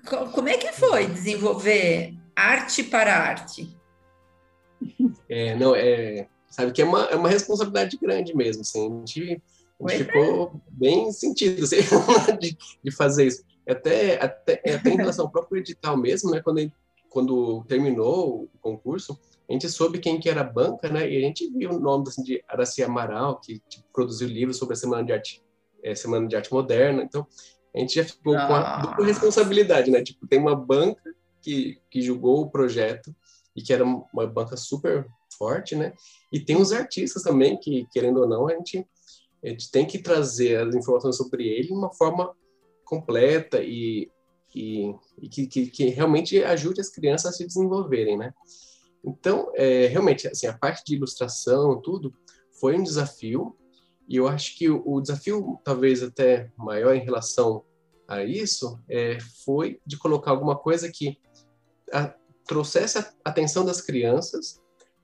Como 0.06 0.48
é 0.48 0.58
que 0.58 0.72
foi 0.72 1.08
desenvolver 1.08 2.14
arte 2.36 2.84
para 2.84 3.16
arte? 3.16 3.81
É, 5.30 5.56
não, 5.56 5.76
é, 5.76 6.28
sabe 6.50 6.72
que 6.72 6.82
é 6.82 6.86
uma, 6.86 7.06
é 7.06 7.16
uma 7.16 7.30
responsabilidade 7.30 7.98
grande 7.98 8.36
mesmo, 8.36 8.62
assim, 8.62 8.86
a 8.86 9.00
gente, 9.00 9.42
a 9.84 9.90
gente 9.90 10.04
ficou 10.06 10.52
é. 10.54 10.60
bem 10.70 11.12
sentido 11.12 11.64
assim, 11.64 11.78
de, 12.40 12.58
de, 12.84 12.92
fazer 12.92 13.26
isso. 13.26 13.44
Até, 13.68 14.22
até, 14.22 14.76
até 14.76 14.90
em 14.90 14.98
relação 14.98 15.26
ao 15.26 15.32
próprio 15.32 15.60
edital 15.60 15.96
mesmo, 15.96 16.32
né, 16.32 16.42
quando, 16.42 16.72
quando 17.10 17.64
terminou 17.66 18.44
o 18.44 18.60
concurso, 18.60 19.18
a 19.50 19.54
gente 19.54 19.70
soube 19.70 20.00
quem 20.00 20.20
que 20.20 20.30
era 20.30 20.42
a 20.42 20.46
banca, 20.46 20.90
né, 20.90 21.10
e 21.10 21.18
a 21.18 21.22
gente 21.22 21.50
viu 21.50 21.72
o 21.72 21.80
nome 21.80 22.06
assim, 22.08 22.24
de 22.24 22.44
Araci 22.48 22.84
Amaral, 22.84 23.40
que 23.40 23.60
tipo, 23.70 23.86
produziu 23.94 24.28
livros 24.28 24.58
sobre 24.58 24.74
a 24.74 24.78
Semana 24.78 25.04
de 25.04 25.14
Arte, 25.14 25.42
é, 25.84 25.96
Semana 25.96 26.28
de 26.28 26.36
Arte 26.36 26.52
Moderna, 26.52 27.04
então 27.04 27.26
a 27.74 27.80
gente 27.80 27.96
já 27.96 28.04
ficou 28.04 28.36
ah. 28.36 28.48
com 28.48 28.54
a 28.54 28.60
ah. 28.60 28.82
dupla 28.82 29.06
responsabilidade, 29.06 29.90
né, 29.90 30.02
tipo, 30.02 30.28
tem 30.28 30.40
uma 30.40 30.56
banca 30.56 31.02
que, 31.42 31.80
que 31.90 32.02
julgou 32.02 32.42
o 32.42 32.50
projeto, 32.50 33.16
e 33.56 33.62
que 33.62 33.74
era 33.74 33.84
uma 33.84 34.28
banca 34.28 34.56
super 34.56 35.08
forte, 35.38 35.76
né? 35.76 35.94
E 36.32 36.40
tem 36.40 36.56
os 36.56 36.72
artistas 36.72 37.24
também 37.24 37.58
que, 37.58 37.88
querendo 37.92 38.22
ou 38.22 38.28
não, 38.28 38.48
a 38.48 38.54
gente, 38.54 38.86
a 39.44 39.50
gente 39.50 39.72
tem 39.72 39.86
que 39.86 40.00
trazer 40.00 40.68
as 40.68 40.76
informações 40.76 41.18
sobre 41.18 41.48
ele 41.48 41.68
de 41.68 41.74
uma 41.74 41.92
forma 41.94 42.36
completa 42.86 43.62
e, 43.62 44.10
e, 44.56 44.94
e 45.22 45.30
que, 45.30 45.48
que, 45.48 45.68
que, 45.68 45.86
realmente 45.86 46.44
ajude 46.44 46.82
as 46.82 46.90
crianças 46.90 47.34
a 47.34 47.36
se 47.36 47.46
desenvolverem, 47.46 48.18
né? 48.18 48.34
Então, 49.04 49.52
é, 49.56 49.88
realmente, 49.88 50.28
assim, 50.28 50.48
a 50.48 50.58
parte 50.58 50.84
de 50.86 50.96
ilustração, 50.96 51.82
tudo, 51.82 52.14
foi 52.60 52.78
um 52.78 52.84
desafio, 52.84 53.58
e 54.08 54.18
eu 54.18 54.28
acho 54.28 54.58
que 54.58 54.70
o, 54.70 54.84
o 54.86 55.02
desafio, 55.02 55.60
talvez 55.64 56.04
até 56.04 56.52
maior 56.58 56.94
em 56.94 57.04
relação 57.04 57.64
a 58.08 58.24
isso, 58.24 58.80
é, 58.90 59.18
foi 59.46 59.80
de 59.86 59.98
colocar 59.98 60.32
alguma 60.32 60.56
coisa 60.56 60.92
que 60.92 61.18
a, 61.92 62.14
trouxesse 62.52 62.98
a 62.98 63.10
atenção 63.24 63.64
das 63.64 63.80
crianças 63.80 64.60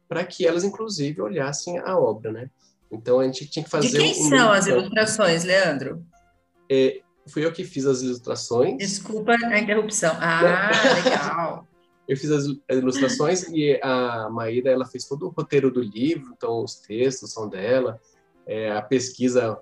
para 0.05 0.25
que 0.25 0.45
elas, 0.45 0.65
inclusive, 0.65 1.21
olhassem 1.21 1.79
a 1.79 1.97
obra, 1.97 2.29
né? 2.29 2.49
Então, 2.91 3.21
a 3.21 3.23
gente 3.23 3.47
tinha 3.47 3.63
que 3.63 3.69
fazer... 3.69 3.87
De 3.87 3.97
quem 3.97 4.11
um 4.11 4.29
são 4.29 4.51
as 4.51 4.67
ilustrações, 4.67 5.45
Leandro? 5.45 6.05
É, 6.69 6.99
fui 7.25 7.45
eu 7.45 7.53
que 7.53 7.63
fiz 7.63 7.85
as 7.85 8.01
ilustrações. 8.01 8.77
Desculpa 8.77 9.31
a 9.31 9.59
interrupção. 9.59 10.13
Ah, 10.19 10.71
legal. 11.01 11.67
Eu 12.05 12.17
fiz 12.17 12.31
as, 12.31 12.45
ilustrações 12.69 13.43
e 13.47 13.79
a 13.81 14.29
Maíra, 14.29 14.69
ela 14.69 14.85
fez 14.85 15.05
todo 15.05 15.27
o 15.27 15.29
roteiro 15.29 15.71
do 15.71 15.81
livro, 15.81 16.33
então 16.35 16.61
os 16.61 16.75
textos 16.75 17.31
são 17.31 17.47
dela, 17.47 17.97
é, 18.45 18.71
a 18.71 18.81
pesquisa, 18.81 19.57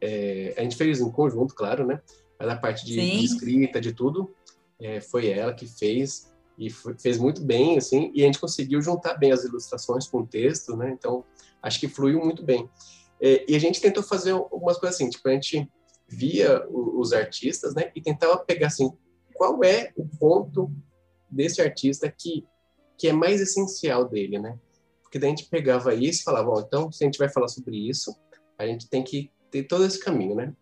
é, 0.00 0.54
a 0.56 0.62
gente 0.62 0.76
fez 0.76 1.00
em 1.00 1.10
conjunto, 1.10 1.54
claro, 1.54 1.86
né? 1.86 2.00
Mas 2.38 2.48
a 2.48 2.56
parte 2.56 2.86
de, 2.86 2.94
de 2.94 3.24
escrita, 3.24 3.78
de 3.78 3.92
tudo, 3.92 4.34
é, 4.80 5.00
foi 5.02 5.28
ela 5.28 5.52
que 5.52 5.66
fez 5.66 6.32
e 6.58 6.68
fez 6.70 7.18
muito 7.18 7.42
bem, 7.42 7.78
assim, 7.78 8.10
e 8.12 8.22
a 8.22 8.26
gente 8.26 8.40
conseguiu 8.40 8.82
juntar 8.82 9.14
bem 9.14 9.30
as 9.30 9.44
ilustrações 9.44 10.08
com 10.08 10.18
o 10.18 10.26
texto, 10.26 10.76
né? 10.76 10.90
Então, 10.90 11.24
acho 11.62 11.78
que 11.78 11.86
fluiu 11.86 12.18
muito 12.18 12.42
bem. 12.42 12.68
É, 13.20 13.44
e 13.48 13.54
a 13.54 13.58
gente 13.58 13.80
tentou 13.80 14.02
fazer 14.02 14.32
algumas 14.32 14.76
coisas 14.76 14.96
assim, 14.96 15.08
tipo, 15.08 15.28
a 15.28 15.32
gente 15.32 15.70
via 16.08 16.66
os 16.70 17.12
artistas, 17.12 17.74
né, 17.74 17.92
e 17.94 18.00
tentava 18.00 18.38
pegar, 18.38 18.68
assim, 18.68 18.90
qual 19.34 19.62
é 19.62 19.92
o 19.96 20.06
ponto 20.06 20.70
desse 21.30 21.60
artista 21.60 22.10
que, 22.10 22.46
que 22.96 23.08
é 23.08 23.12
mais 23.12 23.40
essencial 23.40 24.08
dele, 24.08 24.38
né? 24.38 24.58
Porque 25.02 25.18
daí 25.18 25.28
a 25.28 25.36
gente 25.36 25.48
pegava 25.48 25.94
isso 25.94 26.20
e 26.20 26.24
falava, 26.24 26.50
ó, 26.50 26.60
então, 26.60 26.90
se 26.90 27.04
a 27.04 27.06
gente 27.06 27.18
vai 27.18 27.28
falar 27.28 27.48
sobre 27.48 27.76
isso, 27.88 28.16
a 28.58 28.66
gente 28.66 28.88
tem 28.88 29.04
que 29.04 29.30
ter 29.50 29.62
todo 29.64 29.84
esse 29.84 30.00
caminho, 30.00 30.34
né? 30.34 30.52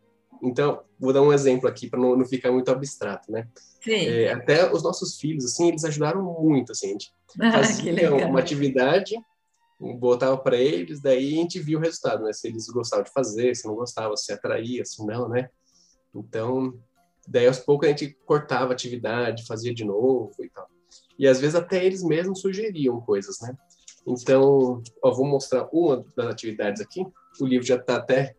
Então, 0.42 0.82
vou 0.98 1.12
dar 1.12 1.22
um 1.22 1.32
exemplo 1.32 1.68
aqui 1.68 1.88
para 1.88 1.98
não, 1.98 2.16
não, 2.16 2.24
ficar 2.24 2.50
muito 2.52 2.70
abstrato, 2.70 3.30
né? 3.30 3.48
É, 3.86 4.32
até 4.32 4.72
os 4.72 4.82
nossos 4.82 5.18
filhos, 5.18 5.44
assim, 5.44 5.68
eles 5.68 5.84
ajudaram 5.84 6.22
muito, 6.22 6.72
assim, 6.72 6.88
a 6.88 6.90
gente 6.90 7.12
ah, 7.40 7.52
fazia 7.52 8.26
uma 8.26 8.40
atividade, 8.40 9.14
botava 9.98 10.36
para 10.36 10.56
eles, 10.56 11.00
daí 11.00 11.34
a 11.34 11.36
gente 11.42 11.60
via 11.60 11.78
o 11.78 11.80
resultado, 11.80 12.24
né? 12.24 12.32
Se 12.32 12.48
eles 12.48 12.66
gostavam 12.68 13.04
de 13.04 13.12
fazer, 13.12 13.54
se 13.54 13.66
não 13.66 13.74
gostavam, 13.74 14.16
se 14.16 14.32
atraía, 14.32 14.84
se 14.84 15.04
não, 15.06 15.28
né? 15.28 15.50
Então, 16.14 16.74
daí 17.28 17.46
aos 17.46 17.58
poucos 17.58 17.86
a 17.86 17.90
gente 17.90 18.16
cortava 18.24 18.70
a 18.70 18.72
atividade, 18.72 19.46
fazia 19.46 19.74
de 19.74 19.84
novo 19.84 20.32
e 20.40 20.48
tal. 20.48 20.68
E 21.18 21.26
às 21.26 21.40
vezes 21.40 21.54
até 21.54 21.84
eles 21.84 22.02
mesmos 22.02 22.40
sugeriam 22.40 23.00
coisas, 23.00 23.38
né? 23.40 23.54
Então, 24.06 24.82
ó, 25.02 25.10
vou 25.12 25.26
mostrar 25.26 25.68
uma 25.72 26.04
das 26.16 26.26
atividades 26.28 26.80
aqui. 26.80 27.04
O 27.40 27.46
livro 27.46 27.66
já 27.66 27.76
está 27.76 27.96
até 27.96 28.36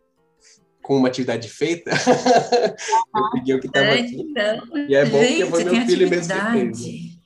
com 0.88 0.96
uma 0.96 1.08
atividade 1.08 1.50
feita, 1.50 1.90
eu 3.14 3.30
peguei 3.34 3.54
o 3.54 3.60
que 3.60 3.66
estava 3.66 3.92
aqui. 3.92 4.22
Então, 4.22 4.88
e 4.88 4.94
é 4.94 5.04
bom 5.04 5.22
gente, 5.22 5.44
que 5.44 5.50
foi 5.50 5.64
meu 5.64 5.86
filho 5.86 6.08
mesmo 6.08 6.34
que 6.34 6.50
fez. 6.50 7.18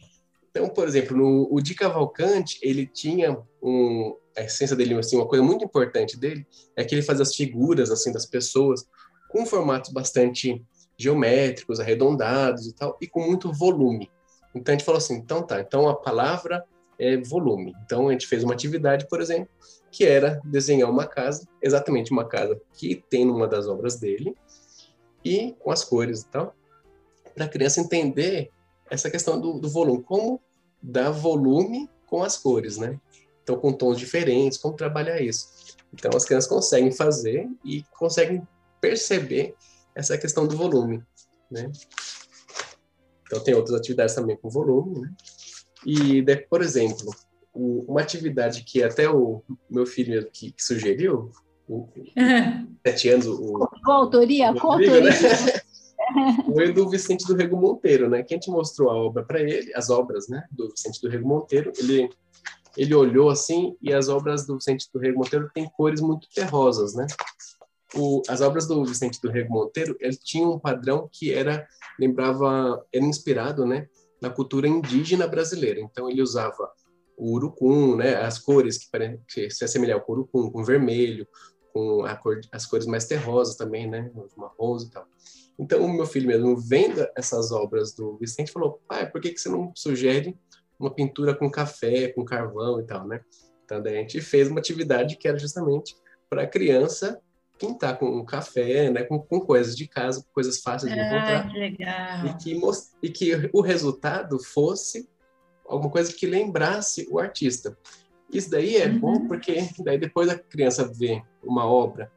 Então, 0.51 0.69
por 0.69 0.89
exemplo, 0.89 1.17
no, 1.17 1.47
o 1.49 1.61
Di 1.61 1.73
Cavalcante, 1.73 2.59
ele 2.61 2.85
tinha 2.85 3.39
um, 3.63 4.17
a 4.37 4.43
essência 4.43 4.75
dele, 4.75 4.99
assim, 4.99 5.17
uma 5.17 5.29
coisa 5.29 5.45
muito 5.45 5.65
importante 5.65 6.19
dele 6.19 6.45
é 6.75 6.85
que 6.85 6.93
ele 6.93 7.03
faz 7.03 7.21
as 7.21 7.37
figuras 7.37 7.93
assim 7.93 8.11
das 8.11 8.27
pessoas 8.27 8.85
com 9.29 9.47
formatos 9.47 9.93
bastante 9.93 10.61
geométricos, 10.99 11.79
arredondados 11.79 12.67
e 12.67 12.75
tal, 12.75 12.99
e 13.01 13.07
com 13.07 13.25
muito 13.25 13.53
volume. 13.53 14.11
Então 14.53 14.75
a 14.75 14.77
gente 14.77 14.85
falou 14.85 14.99
assim, 14.99 15.15
então 15.15 15.41
tá, 15.41 15.61
então 15.61 15.89
a 15.89 15.95
palavra 15.95 16.65
é 17.03 17.17
volume. 17.17 17.75
Então 17.85 18.09
a 18.09 18.13
gente 18.13 18.29
fez 18.29 18.45
uma 18.45 18.55
atividade, 18.55 19.09
por 19.09 19.21
exemplo, 19.21 19.49
que 19.91 20.05
era 20.05 20.41
desenhar 20.45 20.89
uma 20.89 21.07
casa, 21.07 21.47
exatamente 21.61 22.13
uma 22.13 22.25
casa 22.25 22.61
que 22.75 23.05
tem 23.11 23.25
numa 23.25 23.49
das 23.49 23.67
obras 23.67 23.97
dele, 23.97 24.37
e 25.25 25.55
com 25.59 25.71
as 25.71 25.85
cores 25.85 26.23
e 26.23 26.29
tal, 26.29 26.55
para 27.35 27.47
a 27.47 27.49
criança 27.49 27.81
entender 27.81 28.51
essa 28.89 29.11
questão 29.11 29.41
do, 29.41 29.59
do 29.59 29.69
volume, 29.69 30.03
como 30.03 30.41
dar 30.81 31.11
volume 31.11 31.89
com 32.07 32.23
as 32.23 32.37
cores, 32.37 32.77
né? 32.77 33.01
Então, 33.43 33.59
com 33.59 33.73
tons 33.73 33.99
diferentes, 33.99 34.59
como 34.59 34.77
trabalhar 34.77 35.21
isso. 35.21 35.77
Então, 35.93 36.11
as 36.15 36.25
crianças 36.25 36.49
conseguem 36.49 36.93
fazer 36.93 37.49
e 37.65 37.83
conseguem 37.99 38.47
perceber 38.81 39.55
essa 39.95 40.17
questão 40.17 40.47
do 40.47 40.57
volume, 40.57 41.03
né? 41.51 41.71
Então, 43.27 43.41
tem 43.41 43.55
outras 43.55 43.77
atividades 43.77 44.15
também 44.15 44.37
com 44.37 44.49
volume, 44.49 45.01
né? 45.01 45.11
E, 45.87 46.23
por 46.49 46.63
exemplo, 46.63 47.11
uma 47.55 48.01
atividade 48.01 48.63
que 48.65 48.83
até 48.83 49.09
o 49.09 49.43
meu 49.71 49.87
filho 49.87 50.29
que, 50.33 50.53
que 50.53 50.63
sugeriu, 50.63 51.31
o, 51.69 51.89
sete 52.87 53.09
anos, 53.09 53.27
o... 53.27 53.69
Com 53.85 53.93
autoria, 53.93 54.53
com 54.55 54.73
autoria. 54.73 55.01
Né? 55.01 55.11
Foi 56.55 56.73
do 56.73 56.89
Vicente 56.89 57.27
do 57.27 57.35
Rego 57.35 57.57
Monteiro, 57.57 58.09
né? 58.09 58.23
Que 58.23 58.35
a 58.35 58.37
gente 58.37 58.51
mostrou 58.51 58.91
a 58.91 58.95
obra 58.95 59.23
para 59.23 59.41
ele, 59.41 59.73
as 59.75 59.89
obras, 59.89 60.29
né? 60.29 60.45
Do 60.51 60.69
Vicente 60.69 61.01
do 61.01 61.09
Rego 61.09 61.29
Monteiro. 61.29 61.73
Ele 61.79 62.09
ele 62.77 62.95
olhou 62.95 63.29
assim 63.29 63.77
e 63.83 63.93
as 63.93 64.09
obras 64.09 64.47
do 64.47 64.55
Vicente 64.55 64.89
do 64.93 64.99
Rego 64.99 65.19
Monteiro 65.19 65.51
têm 65.53 65.69
cores 65.77 66.01
muito 66.01 66.27
terrosas, 66.35 66.95
né? 66.95 67.07
O, 67.95 68.23
as 68.29 68.41
obras 68.41 68.67
do 68.67 68.83
Vicente 68.85 69.21
do 69.21 69.31
Rego 69.31 69.53
Monteiro, 69.53 69.95
ele 70.01 70.17
tinha 70.17 70.49
um 70.49 70.59
padrão 70.59 71.09
que 71.13 71.33
era 71.33 71.67
lembrava, 71.99 72.83
era 72.93 73.05
inspirado, 73.05 73.67
né, 73.67 73.87
na 74.23 74.31
cultura 74.31 74.69
indígena 74.69 75.27
brasileira. 75.27 75.81
Então 75.81 76.09
ele 76.09 76.23
usava 76.23 76.71
o 77.17 77.33
urucum, 77.33 77.97
né, 77.97 78.15
as 78.17 78.39
cores 78.39 78.79
que, 78.79 78.89
que 79.29 79.51
se 79.51 79.65
assemelhavam 79.65 80.05
ao 80.09 80.13
urucum, 80.13 80.51
com 80.51 80.65
vermelho, 80.65 81.27
com 81.73 82.03
cor, 82.23 82.41
as 82.51 82.65
cores 82.65 82.87
mais 82.87 83.05
terrosas 83.05 83.57
também, 83.57 83.89
né, 83.89 84.11
marrons 84.37 84.85
e 84.85 84.91
tal. 84.91 85.07
Então 85.59 85.85
o 85.85 85.93
meu 85.93 86.07
filho 86.07 86.29
mesmo 86.29 86.57
vendo 86.57 87.07
essas 87.17 87.53
obras 87.53 87.93
do 87.93 88.17
Vicente 88.17 88.53
falou, 88.53 88.81
pai, 88.89 89.11
por 89.11 89.21
que 89.21 89.31
que 89.31 89.41
você 89.41 89.49
não 89.49 89.73
sugere 89.77 90.39
uma 90.79 90.93
pintura 90.93 91.35
com 91.35 91.51
café, 91.51 92.09
com 92.09 92.25
carvão 92.25 92.81
e 92.81 92.85
tal, 92.85 93.07
né? 93.07 93.21
Então, 93.65 93.83
daí 93.83 93.97
a 93.97 94.01
gente 94.01 94.21
fez 94.21 94.49
uma 94.49 94.59
atividade 94.59 95.17
que 95.17 95.29
era 95.29 95.39
justamente 95.39 95.97
para 96.29 96.43
a 96.43 96.47
criança 96.47 97.21
pintar 97.63 97.97
com 97.97 98.25
café, 98.25 98.91
né, 98.91 99.05
com, 99.05 99.21
com, 99.21 99.41
coisas 99.41 99.77
de 99.77 99.87
casa, 99.87 100.25
coisas 100.35 100.61
fáceis 100.61 100.93
de 100.93 100.99
ah, 100.99 101.07
encontrar. 101.07 101.49
Que 101.49 101.59
legal. 101.59 102.27
E 102.27 102.35
que, 102.35 102.61
e 103.03 103.09
que 103.09 103.51
o 103.53 103.61
resultado 103.61 104.43
fosse 104.43 105.09
alguma 105.65 105.91
coisa 105.91 106.13
que 106.13 106.27
lembrasse 106.27 107.07
o 107.09 107.21
artista. 107.21 107.79
Isso 108.33 108.51
daí 108.51 108.77
é 108.77 108.89
uhum. 108.89 108.99
bom 108.99 109.29
porque 109.29 109.69
daí 109.79 109.97
depois 109.97 110.29
a 110.29 110.37
criança 110.37 110.91
vê 110.93 111.23
uma 111.45 111.65
obra 111.65 112.11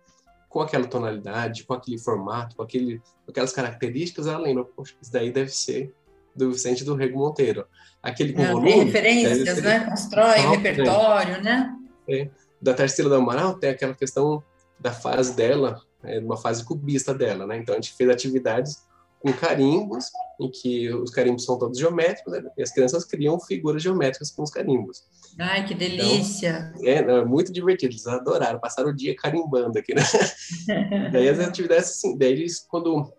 com 0.50 0.62
aquela 0.62 0.88
tonalidade, 0.88 1.64
com 1.64 1.74
aquele 1.74 2.00
formato, 2.00 2.56
com, 2.56 2.64
aquele, 2.64 2.98
com 2.98 3.30
aquelas 3.32 3.52
características, 3.52 4.26
ela 4.26 4.40
lembra, 4.40 4.64
poxa, 4.64 4.96
isso 5.00 5.12
daí 5.12 5.32
deve 5.32 5.52
ser 5.52 5.94
do 6.36 6.52
Vicente 6.52 6.84
do 6.84 6.96
Rego 6.96 7.20
Monteiro. 7.20 7.68
Aquele 8.02 8.34
com 8.34 8.42
Não, 8.42 8.54
volume... 8.54 8.72
Tem 8.72 8.84
referências, 8.86 9.62
né? 9.62 9.82
Constrói 9.82 10.40
um 10.40 10.52
repertório, 10.52 11.44
né? 11.44 11.76
É. 12.10 12.30
Da 12.62 12.74
Tarsila 12.74 13.10
do 13.10 13.16
Amaral 13.16 13.60
tem 13.60 13.70
aquela 13.70 13.94
questão 13.94 14.44
da 14.80 14.92
fase 14.92 15.36
dela, 15.36 15.82
é, 16.04 16.20
uma 16.20 16.38
fase 16.38 16.64
cubista 16.64 17.14
dela, 17.14 17.46
né? 17.46 17.58
Então 17.58 17.74
a 17.74 17.78
gente 17.78 17.94
fez 17.94 18.10
atividades 18.10 18.84
com 19.20 19.34
carimbos, 19.34 20.12
em 20.40 20.52
que 20.52 20.94
os 20.94 21.10
carimbos 21.10 21.46
são 21.46 21.58
todos 21.58 21.80
geométricos, 21.80 22.32
né? 22.32 22.44
e 22.56 22.62
as 22.62 22.72
crianças 22.72 23.06
criam 23.06 23.40
figuras 23.40 23.82
geométricas 23.82 24.30
com 24.30 24.44
os 24.44 24.52
carimbos. 24.52 25.04
Ai, 25.40 25.66
que 25.66 25.74
delícia! 25.74 26.72
Então, 26.76 26.88
é, 26.88 27.20
é, 27.20 27.26
muito 27.26 27.52
divertido, 27.52 27.94
eles 27.94 28.06
adoraram, 28.06 28.60
passaram 28.60 28.90
o 28.90 28.96
dia 28.96 29.16
carimbando 29.16 29.80
aqui, 29.80 29.96
né? 29.96 30.04
daí 31.12 31.28
as 31.28 31.40
atividades, 31.40 31.90
assim, 31.90 32.18
daí 32.18 32.34
eles, 32.34 32.60
quando, 32.60 33.12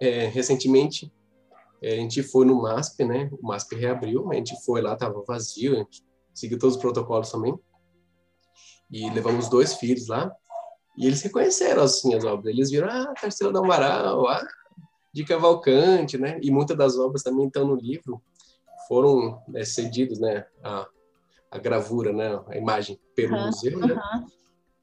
é, 0.00 0.26
recentemente, 0.26 1.12
é, 1.80 1.92
a 1.92 1.96
gente 1.96 2.22
foi 2.22 2.44
no 2.46 2.60
MASP, 2.60 3.04
né? 3.04 3.30
O 3.40 3.46
MASP 3.46 3.76
reabriu, 3.76 4.32
a 4.32 4.34
gente 4.34 4.56
foi 4.64 4.80
lá, 4.80 4.96
tava 4.96 5.22
vazio, 5.26 5.74
a 5.74 5.76
gente 5.76 6.02
seguiu 6.34 6.58
todos 6.58 6.76
os 6.76 6.82
protocolos 6.82 7.30
também. 7.30 7.54
E 8.90 9.08
levamos 9.10 9.48
dois 9.48 9.74
filhos 9.74 10.08
lá. 10.08 10.32
E 10.96 11.06
eles 11.06 11.22
reconheceram 11.22 11.82
assim 11.82 12.14
as 12.14 12.24
obras. 12.24 12.54
Eles 12.54 12.70
viram, 12.70 12.88
ah, 12.88 13.14
Tarsila 13.20 13.52
do 13.52 13.58
Amaral, 13.58 14.26
ah, 14.28 14.46
de 15.12 15.24
Cavalcante, 15.24 16.18
né? 16.18 16.38
E 16.42 16.50
muitas 16.50 16.76
das 16.76 16.98
obras 16.98 17.22
também 17.22 17.46
estão 17.46 17.66
no 17.66 17.76
livro, 17.76 18.22
foram 18.88 19.42
né, 19.48 19.64
cedidos, 19.64 20.18
né? 20.20 20.46
A, 20.62 20.86
a 21.50 21.58
gravura, 21.58 22.12
né? 22.12 22.40
A 22.48 22.56
imagem 22.56 22.98
pelo 23.14 23.36
uhum, 23.36 23.46
museu, 23.46 23.78
né? 23.78 23.94
Uhum. 23.94 24.26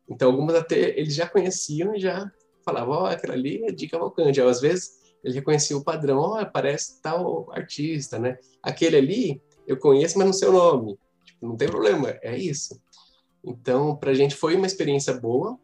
Então, 0.10 0.30
algumas 0.30 0.56
até 0.56 0.98
eles 1.00 1.16
já 1.16 1.28
conheciam 1.28 1.96
e 1.96 2.00
já 2.00 2.30
falavam, 2.66 2.94
ó, 2.96 3.04
oh, 3.04 3.06
aquela 3.06 3.34
ali 3.34 3.64
é 3.64 3.72
de 3.72 3.88
Cavalcante. 3.88 4.42
Às 4.42 4.62
vezes, 4.62 5.00
ele 5.24 5.36
reconhecia 5.36 5.78
o 5.78 5.84
padrão, 5.84 6.20
oh, 6.20 6.46
parece 6.46 7.02
tal 7.02 7.52
artista, 7.52 8.20
né? 8.20 8.38
Aquele 8.62 8.98
ali 8.98 9.42
eu 9.68 9.78
conheço, 9.78 10.18
mas 10.18 10.28
não 10.28 10.34
sei 10.34 10.50
o 10.50 10.54
nome. 10.54 10.98
Tipo, 11.26 11.48
não 11.48 11.56
tem 11.56 11.68
problema, 11.68 12.10
é 12.22 12.38
isso. 12.38 12.82
Então, 13.44 13.96
para 13.96 14.12
a 14.12 14.14
gente 14.14 14.36
foi 14.36 14.56
uma 14.56 14.68
experiência 14.68 15.14
boa, 15.14 15.58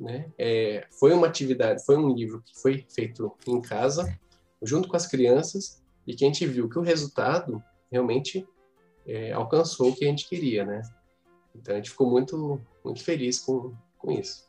né? 0.00 0.32
É, 0.38 0.86
foi 0.98 1.12
uma 1.12 1.26
atividade, 1.26 1.84
foi 1.84 1.96
um 1.96 2.12
livro 2.12 2.42
que 2.42 2.58
foi 2.58 2.86
feito 2.88 3.36
em 3.46 3.60
casa, 3.60 4.18
junto 4.62 4.88
com 4.88 4.96
as 4.96 5.06
crianças, 5.06 5.82
e 6.06 6.14
que 6.14 6.24
a 6.24 6.26
gente 6.26 6.46
viu 6.46 6.68
que 6.68 6.78
o 6.78 6.82
resultado 6.82 7.62
realmente 7.92 8.48
é, 9.06 9.32
alcançou 9.32 9.90
o 9.90 9.94
que 9.94 10.04
a 10.04 10.08
gente 10.08 10.28
queria, 10.28 10.64
né? 10.64 10.82
Então, 11.54 11.74
a 11.74 11.76
gente 11.76 11.90
ficou 11.90 12.08
muito, 12.08 12.60
muito 12.82 13.04
feliz 13.04 13.40
com, 13.40 13.74
com 13.98 14.10
isso. 14.10 14.48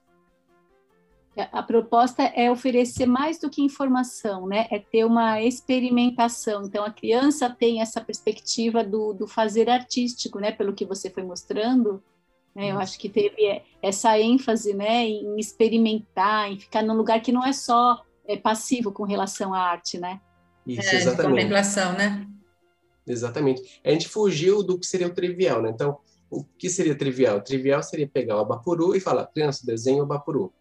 A 1.51 1.63
proposta 1.63 2.23
é 2.23 2.51
oferecer 2.51 3.05
mais 3.05 3.39
do 3.39 3.49
que 3.49 3.61
informação, 3.61 4.45
né? 4.45 4.67
É 4.69 4.79
ter 4.79 5.05
uma 5.05 5.41
experimentação. 5.41 6.63
Então, 6.63 6.83
a 6.83 6.91
criança 6.91 7.49
tem 7.49 7.81
essa 7.81 8.01
perspectiva 8.01 8.83
do, 8.83 9.13
do 9.13 9.25
fazer 9.25 9.69
artístico, 9.69 10.39
né? 10.39 10.51
Pelo 10.51 10.73
que 10.73 10.85
você 10.85 11.09
foi 11.09 11.23
mostrando, 11.23 12.03
né? 12.55 12.71
Eu 12.71 12.79
acho 12.79 12.99
que 12.99 13.09
teve 13.09 13.61
essa 13.81 14.19
ênfase, 14.19 14.73
né? 14.73 15.07
Em 15.07 15.39
experimentar, 15.39 16.51
em 16.51 16.59
ficar 16.59 16.81
num 16.81 16.95
lugar 16.95 17.21
que 17.21 17.31
não 17.31 17.45
é 17.45 17.53
só 17.53 18.03
é, 18.27 18.37
passivo 18.37 18.91
com 18.91 19.03
relação 19.03 19.53
à 19.53 19.59
arte, 19.59 19.97
né? 19.97 20.19
Isso, 20.65 20.89
é, 20.89 20.95
exatamente. 20.95 21.35
contemplação, 21.35 21.93
né? 21.93 22.27
Exatamente. 23.07 23.81
A 23.83 23.91
gente 23.91 24.07
fugiu 24.07 24.61
do 24.61 24.77
que 24.77 24.85
seria 24.85 25.07
o 25.07 25.13
trivial, 25.13 25.61
né? 25.61 25.69
Então, 25.69 25.97
o 26.29 26.43
que 26.43 26.69
seria 26.69 26.95
trivial? 26.95 27.37
O 27.37 27.41
trivial 27.41 27.81
seria 27.83 28.07
pegar 28.07 28.37
o 28.37 28.39
abapuru 28.39 28.95
e 28.95 28.99
falar, 28.99 29.27
criança, 29.27 29.65
desenha 29.65 30.01
o 30.01 30.03
abapuru. 30.03 30.53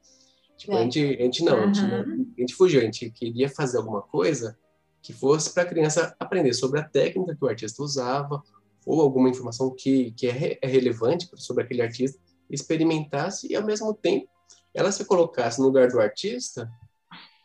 Tipo, 0.57 0.73
é. 0.73 0.79
a, 0.79 0.83
gente, 0.83 1.01
a 1.01 1.23
gente 1.23 1.45
não, 1.45 1.57
uhum. 1.57 1.63
a, 1.63 1.67
gente 1.67 1.83
não, 1.83 2.01
a 2.37 2.41
gente 2.41 2.55
fugiu, 2.55 2.81
a 2.81 2.85
gente 2.85 3.11
queria 3.11 3.49
fazer 3.49 3.79
alguma 3.79 4.03
coisa 4.03 4.59
que 5.03 5.13
fosse 5.13 5.55
para 5.55 5.63
a 5.63 5.67
criança 5.67 6.15
aprender 6.19 6.53
sobre 6.53 6.81
a 6.81 6.85
técnica 6.85 7.35
que 7.35 7.45
o 7.45 7.49
artista 7.49 7.83
usava, 7.83 8.43
ou 8.87 9.01
alguma 9.01 9.29
informação 9.29 9.75
que, 9.75 10.13
que 10.13 10.29
é, 10.29 10.59
é 10.61 10.67
relevante 10.67 11.29
sobre 11.35 11.65
aquele 11.65 11.83
artista, 11.83 12.19
experimentasse 12.49 13.47
e, 13.51 13.57
ao 13.57 13.65
mesmo 13.65 13.95
tempo, 13.95 14.29
ela 14.75 14.91
se 14.91 15.05
colocasse 15.05 15.61
no 15.61 15.67
lugar 15.67 15.89
do 15.89 16.01
artista, 16.01 16.71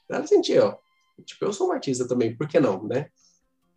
ela 0.10 0.26
sentir, 0.26 0.60
ó, 0.60 0.78
tipo, 1.24 1.46
eu 1.46 1.54
sou 1.54 1.70
um 1.70 1.72
artista 1.72 2.08
também, 2.08 2.36
por 2.36 2.48
que 2.48 2.60
não, 2.60 2.84
né? 2.84 3.08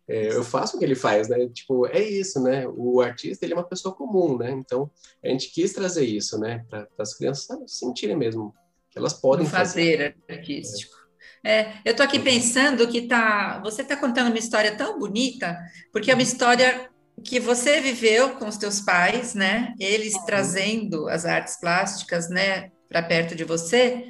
É, 0.07 0.35
eu 0.35 0.43
faço 0.43 0.75
o 0.75 0.79
que 0.79 0.85
ele 0.85 0.95
faz, 0.95 1.29
né? 1.29 1.47
Tipo, 1.49 1.85
é 1.85 2.01
isso, 2.01 2.41
né? 2.41 2.67
O 2.67 2.99
artista, 2.99 3.45
ele 3.45 3.53
é 3.53 3.57
uma 3.57 3.67
pessoa 3.67 3.93
comum, 3.93 4.37
né? 4.37 4.49
Então, 4.51 4.89
a 5.23 5.27
gente 5.27 5.51
quis 5.51 5.71
trazer 5.71 6.03
isso, 6.03 6.39
né? 6.39 6.65
Para 6.67 6.87
as 6.97 7.13
crianças 7.13 7.47
sentirem 7.67 8.17
mesmo 8.17 8.53
elas 8.95 9.13
podem 9.13 9.45
fazer, 9.45 10.15
fazer. 10.27 10.39
artístico. 10.39 10.97
É, 11.43 11.73
eu 11.85 11.91
estou 11.91 12.05
aqui 12.05 12.19
pensando 12.19 12.87
que 12.87 13.03
tá, 13.03 13.61
você 13.63 13.81
está 13.81 13.95
contando 13.95 14.27
uma 14.27 14.37
história 14.37 14.75
tão 14.75 14.99
bonita, 14.99 15.57
porque 15.91 16.11
é 16.11 16.13
uma 16.13 16.23
história 16.23 16.89
que 17.23 17.39
você 17.39 17.81
viveu 17.81 18.31
com 18.31 18.47
os 18.47 18.57
teus 18.57 18.81
pais, 18.81 19.33
né? 19.33 19.73
Eles 19.79 20.13
uhum. 20.15 20.25
trazendo 20.25 21.07
as 21.09 21.25
artes 21.25 21.59
plásticas, 21.59 22.29
né, 22.29 22.71
para 22.87 23.03
perto 23.03 23.35
de 23.35 23.43
você. 23.43 24.05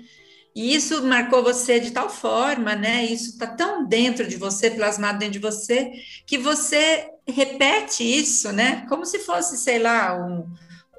E 0.56 0.74
isso 0.74 1.04
marcou 1.06 1.44
você 1.44 1.80
de 1.80 1.92
tal 1.92 2.10
forma, 2.10 2.76
né? 2.76 3.06
Isso 3.06 3.32
está 3.32 3.48
tão 3.48 3.88
dentro 3.88 4.28
de 4.28 4.36
você, 4.36 4.72
plasmado 4.72 5.20
dentro 5.20 5.34
de 5.34 5.40
você, 5.40 5.92
que 6.26 6.38
você 6.38 7.08
repete 7.28 8.04
isso, 8.04 8.52
né? 8.52 8.86
Como 8.90 9.06
se 9.06 9.20
fosse, 9.20 9.58
sei 9.58 9.80
lá, 9.80 10.16
um, 10.18 10.46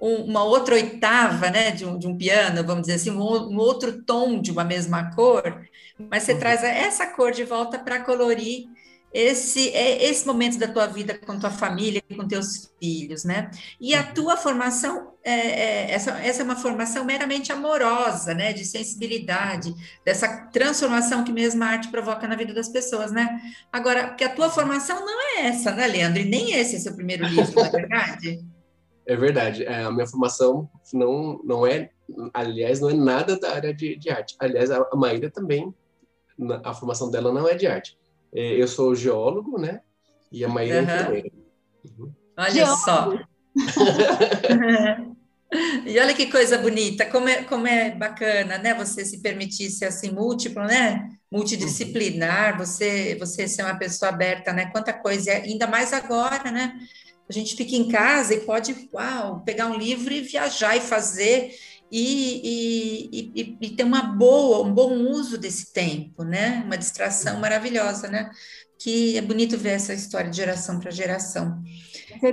uma 0.01 0.43
outra 0.45 0.75
oitava 0.75 1.51
né, 1.51 1.71
de, 1.73 1.85
um, 1.85 1.99
de 1.99 2.07
um 2.07 2.17
piano, 2.17 2.65
vamos 2.65 2.83
dizer 2.83 2.95
assim, 2.95 3.11
um, 3.11 3.21
um, 3.21 3.59
outro 3.59 4.03
tom 4.03 4.41
de 4.41 4.51
uma 4.51 4.65
mesma 4.65 5.15
cor, 5.15 5.61
mas 5.99 6.23
você 6.23 6.33
uhum. 6.33 6.39
traz 6.39 6.65
essa 6.65 7.07
cor 7.09 7.31
de 7.33 7.45
volta 7.45 7.79
para 7.79 8.01
colorir 8.01 8.67
esse 9.13 9.71
é 9.71 10.05
esse 10.05 10.25
momento 10.25 10.57
da 10.59 10.69
tua 10.69 10.87
vida 10.87 11.19
com 11.19 11.39
tua 11.39 11.51
família, 11.51 12.01
com 12.17 12.27
teus 12.29 12.73
filhos, 12.79 13.25
né? 13.25 13.51
E 13.81 13.93
a 13.93 14.03
uhum. 14.03 14.15
tua 14.15 14.37
formação 14.37 15.15
é, 15.25 15.33
é, 15.33 15.91
essa, 15.91 16.13
essa 16.21 16.43
é 16.43 16.45
uma 16.45 16.55
formação 16.55 17.05
meramente 17.05 17.51
amorosa, 17.51 18.35
né? 18.35 18.53
De 18.53 18.65
sensibilidade, 18.65 19.75
dessa 20.05 20.47
transformação 20.53 21.25
que 21.25 21.33
mesmo 21.33 21.63
a 21.65 21.67
arte 21.67 21.89
provoca 21.89 22.29
na 22.29 22.37
vida 22.37 22.55
das 22.55 22.69
pessoas, 22.69 23.11
né? 23.11 23.41
Agora, 23.73 24.09
porque 24.09 24.25
a 24.25 24.35
tua 24.35 24.49
formação 24.49 25.05
não 25.05 25.21
é 25.21 25.47
essa, 25.49 25.73
né, 25.73 25.89
Leandro? 25.89 26.21
E 26.21 26.25
nem 26.25 26.53
esse 26.55 26.77
é 26.77 26.79
seu 26.79 26.95
primeiro 26.95 27.27
livro, 27.27 27.53
não 27.55 27.65
é 27.65 27.71
verdade? 27.71 28.41
É 29.07 29.17
verdade. 29.17 29.65
É, 29.65 29.83
a 29.83 29.91
minha 29.91 30.07
formação 30.07 30.71
não, 30.93 31.41
não 31.43 31.67
é, 31.67 31.91
aliás, 32.33 32.81
não 32.81 32.91
é 32.91 32.95
nada 32.95 33.37
da 33.37 33.55
área 33.55 33.75
de, 33.75 33.97
de 33.97 34.09
arte. 34.09 34.37
Aliás, 34.39 34.71
a, 34.71 34.87
Maíra 34.95 35.29
também, 35.29 35.75
a 36.63 36.73
formação 36.73 37.11
dela 37.11 37.33
não 37.33 37.49
é 37.49 37.55
de 37.55 37.67
arte 37.67 37.99
eu 38.33 38.69
sou 38.69 38.95
geólogo, 38.95 39.59
né? 39.59 39.81
E 40.31 40.45
a 40.45 40.49
Maíra 40.49 40.79
é 40.79 40.83
enfermeira. 40.83 41.31
Uhum. 41.85 42.13
Olha 42.37 42.51
geólogo. 42.51 42.83
só. 42.85 43.19
e 45.85 45.99
olha 45.99 46.15
que 46.15 46.31
coisa 46.31 46.57
bonita, 46.59 47.05
como 47.07 47.29
é, 47.29 47.43
como 47.43 47.67
é 47.67 47.91
bacana, 47.91 48.59
né? 48.59 48.75
Você 48.75 49.05
se 49.05 49.21
permitir 49.21 49.71
ser 49.71 49.87
assim 49.87 50.13
múltiplo, 50.13 50.63
né? 50.65 51.11
Multidisciplinar, 51.31 52.57
você, 52.57 53.17
você 53.19 53.49
ser 53.49 53.63
uma 53.63 53.77
pessoa 53.77 54.11
aberta, 54.11 54.53
né? 54.53 54.67
Quanta 54.67 54.93
coisa, 54.93 55.33
ainda 55.33 55.67
mais 55.67 55.93
agora, 55.93 56.51
né? 56.51 56.79
A 57.29 57.33
gente 57.33 57.55
fica 57.55 57.77
em 57.77 57.89
casa 57.89 58.35
e 58.35 58.41
pode, 58.41 58.89
uau, 58.93 59.41
pegar 59.45 59.67
um 59.67 59.77
livro 59.77 60.13
e 60.13 60.21
viajar 60.21 60.77
e 60.77 60.81
fazer 60.81 61.53
e, 61.91 63.11
e, 63.13 63.33
e, 63.35 63.59
e, 63.61 63.71
ter 63.71 63.85
uma 63.85 64.03
boa, 64.03 64.65
um 64.65 64.73
bom 64.73 64.97
uso 65.11 65.37
desse 65.37 65.73
tempo, 65.73 66.23
né? 66.23 66.63
Uma 66.65 66.79
distração 66.79 67.41
maravilhosa, 67.41 68.09
né? 68.09 68.31
Que 68.79 69.19
é 69.19 69.21
bonito 69.21 69.59
ver 69.59 69.71
essa 69.71 69.93
história 69.93 70.31
de 70.31 70.37
geração 70.37 70.79
para 70.79 70.91
geração. 70.91 71.61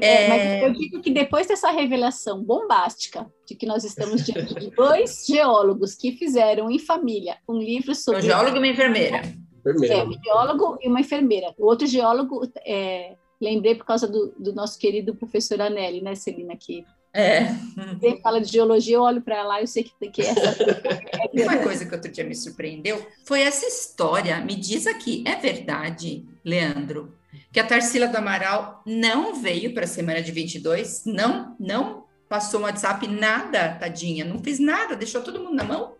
É, 0.01 0.27
mas 0.27 0.63
eu 0.63 0.73
digo 0.73 1.01
que 1.01 1.11
depois 1.11 1.47
dessa 1.47 1.71
revelação 1.71 2.43
bombástica 2.43 3.25
de 3.45 3.55
que 3.55 3.65
nós 3.65 3.83
estamos 3.83 4.23
diante 4.23 4.53
de 4.53 4.69
dois 4.71 5.25
geólogos 5.27 5.95
que 5.95 6.11
fizeram 6.13 6.69
em 6.69 6.79
família 6.79 7.37
um 7.47 7.57
livro 7.57 7.95
sobre. 7.95 8.21
Um 8.21 8.23
geólogo 8.23 8.55
e 8.55 8.59
uma 8.59 8.67
enfermeira. 8.67 9.21
É, 9.65 10.03
um 10.03 10.23
geólogo 10.23 10.77
e 10.81 10.87
uma 10.87 11.01
enfermeira. 11.01 11.53
O 11.57 11.65
outro 11.65 11.87
geólogo, 11.87 12.47
é, 12.65 13.15
lembrei 13.41 13.75
por 13.75 13.85
causa 13.85 14.07
do, 14.07 14.33
do, 14.37 14.53
nosso 14.53 14.79
querido 14.79 15.15
professor 15.15 15.59
Anelli, 15.61 16.01
né, 16.01 16.15
Celina, 16.15 16.55
que 16.55 16.85
é. 17.17 17.55
Quem 17.99 18.21
fala 18.21 18.39
de 18.39 18.51
geologia, 18.51 18.95
eu 18.95 19.01
olho 19.01 19.21
para 19.21 19.41
lá 19.43 19.59
e 19.59 19.63
eu 19.63 19.67
sei 19.67 19.83
que, 19.83 20.09
que 20.09 20.21
é 20.21 20.29
essa. 20.29 20.57
Uma 21.33 21.57
coisa 21.57 21.85
que 21.85 21.95
outro 21.95 22.11
dia 22.11 22.23
me 22.23 22.35
surpreendeu 22.35 23.05
foi 23.25 23.41
essa 23.41 23.65
história. 23.65 24.39
Me 24.41 24.55
diz 24.55 24.85
aqui, 24.85 25.23
é 25.25 25.35
verdade, 25.35 26.25
Leandro, 26.45 27.13
que 27.51 27.59
a 27.59 27.65
Tarsila 27.65 28.07
do 28.07 28.17
Amaral 28.17 28.83
não 28.85 29.41
veio 29.41 29.73
para 29.73 29.85
a 29.85 29.87
semana 29.87 30.21
de 30.21 30.31
22? 30.31 31.05
Não, 31.05 31.55
não 31.59 32.05
passou 32.29 32.59
um 32.59 32.63
WhatsApp, 32.63 33.07
nada, 33.07 33.75
tadinha, 33.79 34.23
não 34.23 34.39
fez 34.39 34.59
nada, 34.59 34.95
deixou 34.95 35.21
todo 35.21 35.39
mundo 35.39 35.55
na 35.55 35.63
mão? 35.63 35.95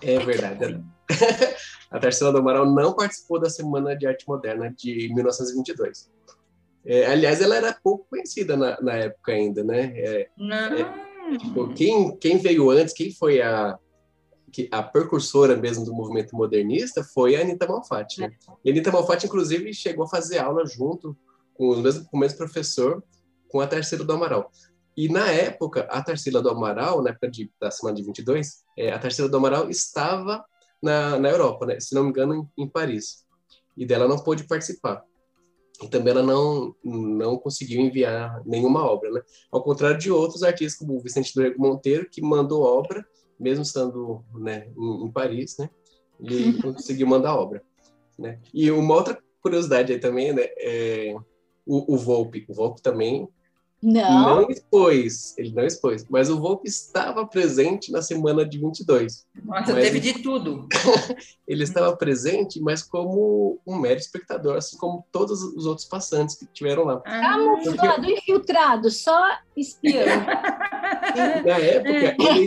É 0.00 0.18
verdade. 0.18 0.82
a 1.90 1.98
Tarsila 1.98 2.32
do 2.32 2.38
Amaral 2.38 2.66
não 2.70 2.94
participou 2.94 3.38
da 3.38 3.50
Semana 3.50 3.96
de 3.96 4.06
Arte 4.06 4.26
Moderna 4.26 4.74
de 4.76 5.12
1922. 5.14 6.10
É, 6.84 7.06
aliás, 7.06 7.40
ela 7.40 7.56
era 7.56 7.72
pouco 7.72 8.06
conhecida 8.10 8.56
na, 8.56 8.80
na 8.80 8.92
época 8.94 9.32
ainda, 9.32 9.62
né? 9.62 9.92
É, 9.94 10.28
é, 11.30 11.36
tipo, 11.38 11.72
quem, 11.74 12.16
quem 12.16 12.38
veio 12.38 12.70
antes, 12.70 12.92
quem 12.92 13.12
foi 13.12 13.40
a, 13.40 13.78
a 14.70 14.82
precursora 14.82 15.56
mesmo 15.56 15.84
do 15.84 15.94
movimento 15.94 16.34
modernista 16.34 17.04
foi 17.04 17.36
a 17.36 17.40
Anita 17.40 17.66
Malfatti. 17.66 18.20
Né? 18.20 18.32
E 18.64 18.70
a 18.70 18.72
Anita 18.72 18.90
Malfatti, 18.90 19.26
inclusive, 19.26 19.72
chegou 19.72 20.04
a 20.04 20.08
fazer 20.08 20.38
aula 20.38 20.66
junto 20.66 21.16
com 21.54 21.70
o 21.70 21.76
mesmo, 21.78 22.04
com 22.06 22.16
o 22.16 22.20
mesmo 22.20 22.38
professor, 22.38 23.02
com 23.48 23.60
a 23.60 23.66
Tarsila 23.66 24.04
do 24.04 24.12
Amaral. 24.12 24.50
E 24.96 25.08
na 25.08 25.30
época, 25.30 25.82
a 25.82 26.02
Tarsila 26.02 26.42
do 26.42 26.50
Amaral, 26.50 27.00
na 27.00 27.10
época 27.10 27.30
de, 27.30 27.50
da 27.60 27.70
semana 27.70 27.96
de 27.96 28.02
22, 28.02 28.64
é, 28.76 28.92
a 28.92 28.98
Tarsila 28.98 29.28
do 29.28 29.36
Amaral 29.36 29.70
estava 29.70 30.44
na, 30.82 31.18
na 31.18 31.30
Europa, 31.30 31.64
né? 31.64 31.78
se 31.78 31.94
não 31.94 32.02
me 32.02 32.10
engano, 32.10 32.50
em, 32.58 32.64
em 32.64 32.68
Paris. 32.68 33.24
E 33.76 33.86
dela 33.86 34.08
não 34.08 34.18
pôde 34.18 34.44
participar 34.44 35.02
também 35.88 36.12
ela 36.12 36.22
não, 36.22 36.74
não 36.84 37.36
conseguiu 37.36 37.80
enviar 37.80 38.42
nenhuma 38.44 38.84
obra, 38.84 39.10
né? 39.10 39.22
Ao 39.50 39.62
contrário 39.62 39.98
de 39.98 40.10
outros 40.10 40.42
artistas, 40.42 40.78
como 40.78 40.96
o 40.96 41.00
Vicente 41.00 41.34
do 41.34 41.58
Monteiro, 41.58 42.08
que 42.10 42.22
mandou 42.22 42.62
obra, 42.62 43.04
mesmo 43.38 43.62
estando 43.62 44.22
né, 44.34 44.70
em, 44.76 45.04
em 45.04 45.10
Paris, 45.10 45.56
né? 45.58 45.70
Ele 46.20 46.54
conseguiu 46.62 47.06
mandar 47.06 47.36
obra, 47.36 47.62
né? 48.18 48.38
E 48.52 48.70
uma 48.70 48.94
outra 48.94 49.18
curiosidade 49.40 49.92
aí 49.92 49.98
também, 49.98 50.32
né? 50.32 50.44
É, 50.58 51.14
o, 51.66 51.94
o 51.94 51.96
Volpe, 51.96 52.44
o 52.48 52.54
Volpe 52.54 52.82
também 52.82 53.28
não. 53.82 54.42
Não 54.42 54.48
expôs, 54.48 55.36
ele 55.36 55.52
não 55.52 55.64
expôs, 55.64 56.06
mas 56.08 56.30
o 56.30 56.38
Volpe 56.38 56.68
estava 56.68 57.26
presente 57.26 57.90
na 57.90 58.00
semana 58.00 58.46
de 58.46 58.56
22. 58.56 59.26
Nossa, 59.44 59.74
teve 59.74 59.98
de 59.98 60.22
tudo. 60.22 60.68
ele 61.48 61.64
estava 61.64 61.96
presente, 61.96 62.60
mas 62.60 62.84
como 62.84 63.58
um 63.66 63.76
mero 63.76 63.98
espectador, 63.98 64.56
assim 64.56 64.78
como 64.78 65.04
todos 65.10 65.42
os 65.42 65.66
outros 65.66 65.88
passantes 65.88 66.36
que 66.36 66.46
tiveram 66.46 66.84
lá. 66.84 67.00
Camuflado, 67.00 68.02
Porque... 68.02 68.12
infiltrado, 68.12 68.88
só 68.88 69.36
espião. 69.56 70.06
na 71.44 71.58
época, 71.58 72.16
ele, 72.20 72.46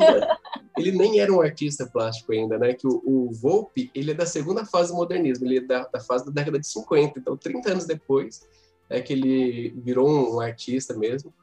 ele, 0.78 0.92
nem 0.98 1.20
era 1.20 1.34
um 1.34 1.42
artista 1.42 1.86
plástico 1.86 2.32
ainda, 2.32 2.58
né? 2.58 2.74
Que 2.74 2.88
o, 2.88 3.02
o 3.06 3.32
Volpe, 3.34 3.92
ele 3.94 4.12
é 4.12 4.14
da 4.14 4.26
segunda 4.26 4.64
fase 4.64 4.92
do 4.92 4.96
modernismo, 4.96 5.46
ele 5.46 5.58
é 5.58 5.62
da, 5.62 5.86
da 5.86 6.00
fase 6.00 6.26
da 6.26 6.32
década 6.32 6.58
de 6.58 6.68
50, 6.68 7.20
então 7.20 7.36
30 7.36 7.72
anos 7.72 7.86
depois 7.86 8.48
é 8.90 9.02
que 9.02 9.14
ele 9.14 9.70
virou 9.78 10.36
um, 10.36 10.40
artista 10.40 10.96
mesmo, 10.96 11.34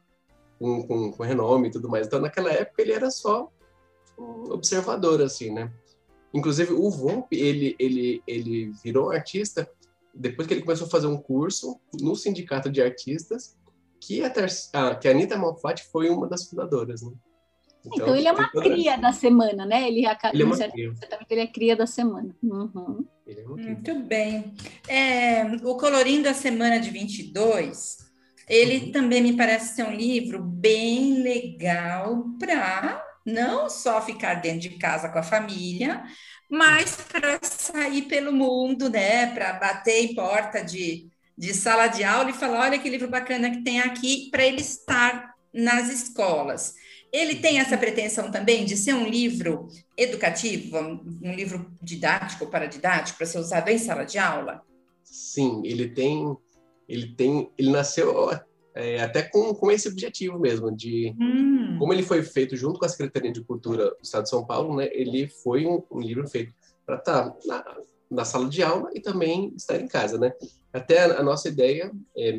um, 0.60 0.82
com, 0.82 1.12
com 1.12 1.22
renome 1.22 1.68
e 1.68 1.70
tudo 1.70 1.88
mais. 1.88 2.06
Então, 2.06 2.20
naquela 2.20 2.52
época, 2.52 2.82
ele 2.82 2.92
era 2.92 3.10
só 3.10 3.50
um 4.18 4.52
observador, 4.52 5.20
assim, 5.20 5.50
né? 5.50 5.72
Inclusive, 6.32 6.72
o 6.72 6.90
Vump, 6.90 7.26
ele, 7.32 7.76
ele, 7.78 8.22
ele 8.26 8.72
virou 8.82 9.10
artista 9.10 9.68
depois 10.14 10.46
que 10.46 10.54
ele 10.54 10.62
começou 10.62 10.86
a 10.86 10.90
fazer 10.90 11.06
um 11.06 11.16
curso 11.16 11.80
no 12.00 12.14
Sindicato 12.14 12.70
de 12.70 12.82
Artistas, 12.82 13.56
que 14.00 14.22
a, 14.22 14.30
ter... 14.30 14.46
ah, 14.72 14.94
que 14.94 15.08
a 15.08 15.10
Anitta 15.10 15.38
Malfatti 15.38 15.84
foi 15.90 16.10
uma 16.10 16.28
das 16.28 16.48
fundadoras, 16.48 17.02
né? 17.02 17.12
Então, 17.84 18.06
então 18.06 18.16
ele 18.16 18.28
é 18.28 18.32
uma 18.32 18.48
cria 18.50 18.96
da 18.96 19.12
semana, 19.12 19.66
né? 19.66 19.88
Ele, 19.88 20.04
ele 20.32 20.42
é 20.42 20.44
uma 20.44 20.56
cria. 20.56 20.94
ele 21.30 21.40
é 21.40 21.46
cria 21.46 21.76
da 21.76 21.86
semana. 21.86 22.34
Uhum. 22.42 23.04
É 23.26 23.42
Muito 23.42 24.00
bem. 24.00 24.54
É, 24.88 25.44
o 25.62 25.76
Colorindo 25.76 26.24
da 26.24 26.34
Semana 26.34 26.80
de 26.80 26.90
22, 26.90 27.98
ele 28.48 28.86
uhum. 28.86 28.92
também 28.92 29.22
me 29.22 29.36
parece 29.36 29.76
ser 29.76 29.84
um 29.84 29.94
livro 29.94 30.42
bem 30.42 31.22
legal 31.22 32.24
para 32.38 33.04
não 33.24 33.70
só 33.70 34.02
ficar 34.02 34.34
dentro 34.34 34.60
de 34.60 34.70
casa 34.70 35.08
com 35.08 35.18
a 35.18 35.22
família, 35.22 36.02
mas 36.50 36.96
para 36.96 37.38
sair 37.42 38.02
pelo 38.02 38.32
mundo, 38.32 38.90
né? 38.90 39.26
Para 39.32 39.54
bater 39.54 40.04
em 40.04 40.14
porta 40.14 40.62
de, 40.62 41.08
de 41.38 41.54
sala 41.54 41.86
de 41.86 42.02
aula 42.04 42.30
e 42.30 42.34
falar: 42.34 42.66
olha 42.66 42.78
que 42.78 42.90
livro 42.90 43.08
bacana 43.08 43.50
que 43.50 43.62
tem 43.62 43.80
aqui, 43.80 44.28
para 44.30 44.44
ele 44.44 44.60
estar 44.60 45.32
nas 45.54 45.88
escolas. 45.88 46.74
Ele 47.12 47.36
tem 47.36 47.60
essa 47.60 47.76
pretensão 47.76 48.30
também 48.30 48.64
de 48.64 48.74
ser 48.74 48.94
um 48.94 49.06
livro 49.06 49.68
educativo, 49.98 50.78
um 50.78 51.34
livro 51.34 51.70
didático, 51.82 52.46
paradidático, 52.46 53.18
para 53.18 53.26
ser 53.26 53.38
usado 53.38 53.68
em 53.68 53.76
sala 53.76 54.04
de 54.04 54.18
aula? 54.18 54.62
Sim, 55.04 55.60
ele 55.62 55.90
tem, 55.90 56.34
ele 56.88 57.14
tem, 57.14 57.50
ele 57.58 57.70
nasceu 57.70 58.30
é, 58.74 59.02
até 59.02 59.22
com, 59.22 59.54
com 59.54 59.70
esse 59.70 59.88
objetivo 59.88 60.38
mesmo, 60.38 60.74
de 60.74 61.14
hum. 61.20 61.76
como 61.78 61.92
ele 61.92 62.02
foi 62.02 62.22
feito 62.22 62.56
junto 62.56 62.78
com 62.78 62.86
a 62.86 62.88
Secretaria 62.88 63.30
de 63.30 63.44
Cultura 63.44 63.90
do 63.90 63.96
Estado 64.02 64.22
de 64.22 64.30
São 64.30 64.46
Paulo, 64.46 64.76
né? 64.76 64.88
Ele 64.92 65.28
foi 65.28 65.66
um, 65.66 65.82
um 65.90 66.00
livro 66.00 66.26
feito 66.26 66.54
para 66.86 66.96
estar 66.96 67.36
na, 67.44 67.76
na, 68.10 68.24
sala 68.24 68.48
de 68.48 68.62
aula 68.62 68.88
e 68.94 69.00
também 69.00 69.52
estar 69.54 69.78
em 69.78 69.86
casa, 69.86 70.18
né? 70.18 70.32
Até 70.72 71.00
a, 71.00 71.20
a 71.20 71.22
nossa 71.22 71.48
ideia 71.48 71.92
é, 72.16 72.38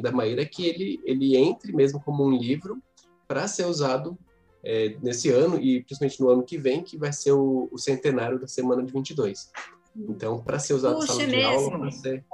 da 0.00 0.10
Maíra 0.10 0.40
é 0.40 0.46
que 0.46 0.66
ele 0.66 0.98
ele 1.04 1.36
entre 1.36 1.74
mesmo 1.74 2.00
como 2.02 2.24
um 2.24 2.34
livro 2.34 2.82
para 3.26 3.48
ser 3.48 3.66
usado 3.66 4.18
é, 4.64 4.96
nesse 5.02 5.30
ano 5.30 5.58
e 5.58 5.82
principalmente 5.82 6.20
no 6.20 6.28
ano 6.28 6.42
que 6.42 6.58
vem, 6.58 6.82
que 6.82 6.96
vai 6.96 7.12
ser 7.12 7.32
o, 7.32 7.68
o 7.70 7.78
centenário 7.78 8.38
da 8.38 8.46
semana 8.46 8.82
de 8.82 8.92
22. 8.92 9.50
Então, 9.96 10.42
para 10.42 10.58
ser 10.58 10.74
usado 10.74 10.98
na 10.98 11.06
sala 11.06 11.26
de 11.26 11.42
aula, 11.42 11.90
ser... 11.90 12.24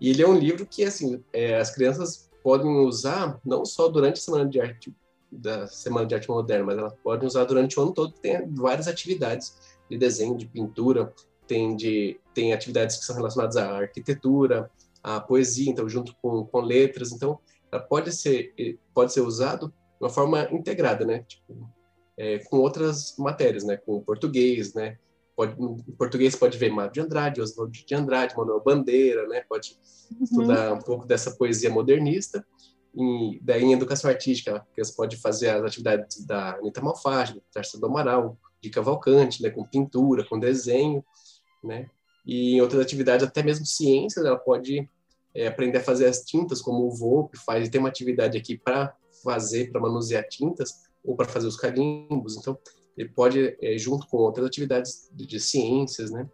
E 0.00 0.10
ele 0.10 0.22
é 0.22 0.26
um 0.26 0.36
livro 0.36 0.66
que, 0.66 0.82
assim, 0.82 1.22
é, 1.32 1.56
as 1.56 1.72
crianças 1.72 2.28
podem 2.42 2.68
usar 2.68 3.38
não 3.44 3.64
só 3.64 3.88
durante 3.88 4.18
a 4.18 4.22
semana 4.22 4.48
de 4.48 4.60
arte 4.60 4.92
da 5.30 5.66
semana 5.66 6.06
de 6.06 6.14
arte 6.14 6.28
moderna, 6.28 6.66
mas 6.66 6.76
elas 6.76 6.94
podem 7.02 7.26
usar 7.26 7.44
durante 7.44 7.78
o 7.78 7.82
ano 7.82 7.92
todo. 7.92 8.12
Tem 8.12 8.46
várias 8.54 8.86
atividades 8.86 9.78
de 9.88 9.96
desenho, 9.96 10.36
de 10.36 10.46
pintura, 10.46 11.12
tem 11.46 11.74
de 11.74 12.20
tem 12.34 12.52
atividades 12.52 12.98
que 12.98 13.04
são 13.04 13.16
relacionadas 13.16 13.56
à 13.56 13.78
arquitetura, 13.78 14.70
à 15.02 15.20
poesia, 15.20 15.70
então 15.70 15.88
junto 15.88 16.14
com, 16.20 16.44
com 16.44 16.60
letras. 16.60 17.12
Então, 17.12 17.38
pode 17.78 18.12
ser 18.12 18.54
pode 18.94 19.12
ser 19.12 19.20
usado 19.20 19.68
de 19.68 20.04
uma 20.04 20.10
forma 20.10 20.48
integrada, 20.50 21.04
né? 21.04 21.24
Tipo, 21.26 21.70
é, 22.16 22.38
com 22.38 22.58
outras 22.58 23.16
matérias, 23.18 23.64
né? 23.64 23.76
Com 23.76 24.00
português, 24.00 24.74
né? 24.74 24.98
pode, 25.36 25.60
em 25.60 25.92
português 25.92 26.36
pode 26.36 26.58
ver 26.58 26.70
Mário 26.70 26.92
de 26.92 27.00
Andrade, 27.00 27.40
Oswaldo 27.40 27.72
de 27.72 27.94
Andrade, 27.94 28.36
Manuel 28.36 28.62
Bandeira, 28.62 29.26
né? 29.26 29.42
Pode 29.48 29.78
uhum. 30.10 30.24
estudar 30.24 30.72
um 30.72 30.80
pouco 30.80 31.06
dessa 31.06 31.32
poesia 31.32 31.70
modernista. 31.70 32.44
E 32.94 33.40
daí 33.42 33.62
em 33.62 33.72
educação 33.72 34.10
artística, 34.10 34.66
você 34.76 34.92
pode 34.94 35.16
fazer 35.16 35.50
as 35.50 35.64
atividades 35.64 36.24
da 36.26 36.56
Anitta 36.56 36.82
Malfatti, 36.82 37.34
da 37.34 37.40
Tarsa 37.52 37.80
do 37.80 37.86
Amaral, 37.86 38.38
de 38.60 38.70
Cavalcante, 38.70 39.42
né? 39.42 39.50
Com 39.50 39.64
pintura, 39.64 40.24
com 40.24 40.38
desenho, 40.38 41.04
né? 41.64 41.88
E 42.24 42.56
em 42.56 42.60
outras 42.60 42.80
atividades, 42.80 43.26
até 43.26 43.42
mesmo 43.42 43.66
ciências, 43.66 44.24
ela 44.24 44.38
pode 44.38 44.88
é, 45.34 45.46
aprender 45.46 45.78
a 45.78 45.82
fazer 45.82 46.06
as 46.06 46.22
tintas, 46.22 46.60
como 46.60 46.86
o 46.86 46.90
VOP 46.90 47.36
faz, 47.38 47.66
e 47.66 47.70
tem 47.70 47.80
uma 47.80 47.88
atividade 47.88 48.36
aqui 48.36 48.56
para 48.56 48.94
fazer, 49.22 49.70
para 49.70 49.80
manusear 49.80 50.26
tintas, 50.28 50.82
ou 51.04 51.16
para 51.16 51.28
fazer 51.28 51.46
os 51.46 51.56
carimbos. 51.56 52.36
Então, 52.36 52.58
ele 52.96 53.08
pode, 53.08 53.56
é, 53.60 53.78
junto 53.78 54.06
com 54.06 54.18
outras 54.18 54.46
atividades 54.46 55.10
de, 55.12 55.26
de, 55.26 55.40
ciências, 55.40 56.10
né? 56.10 56.28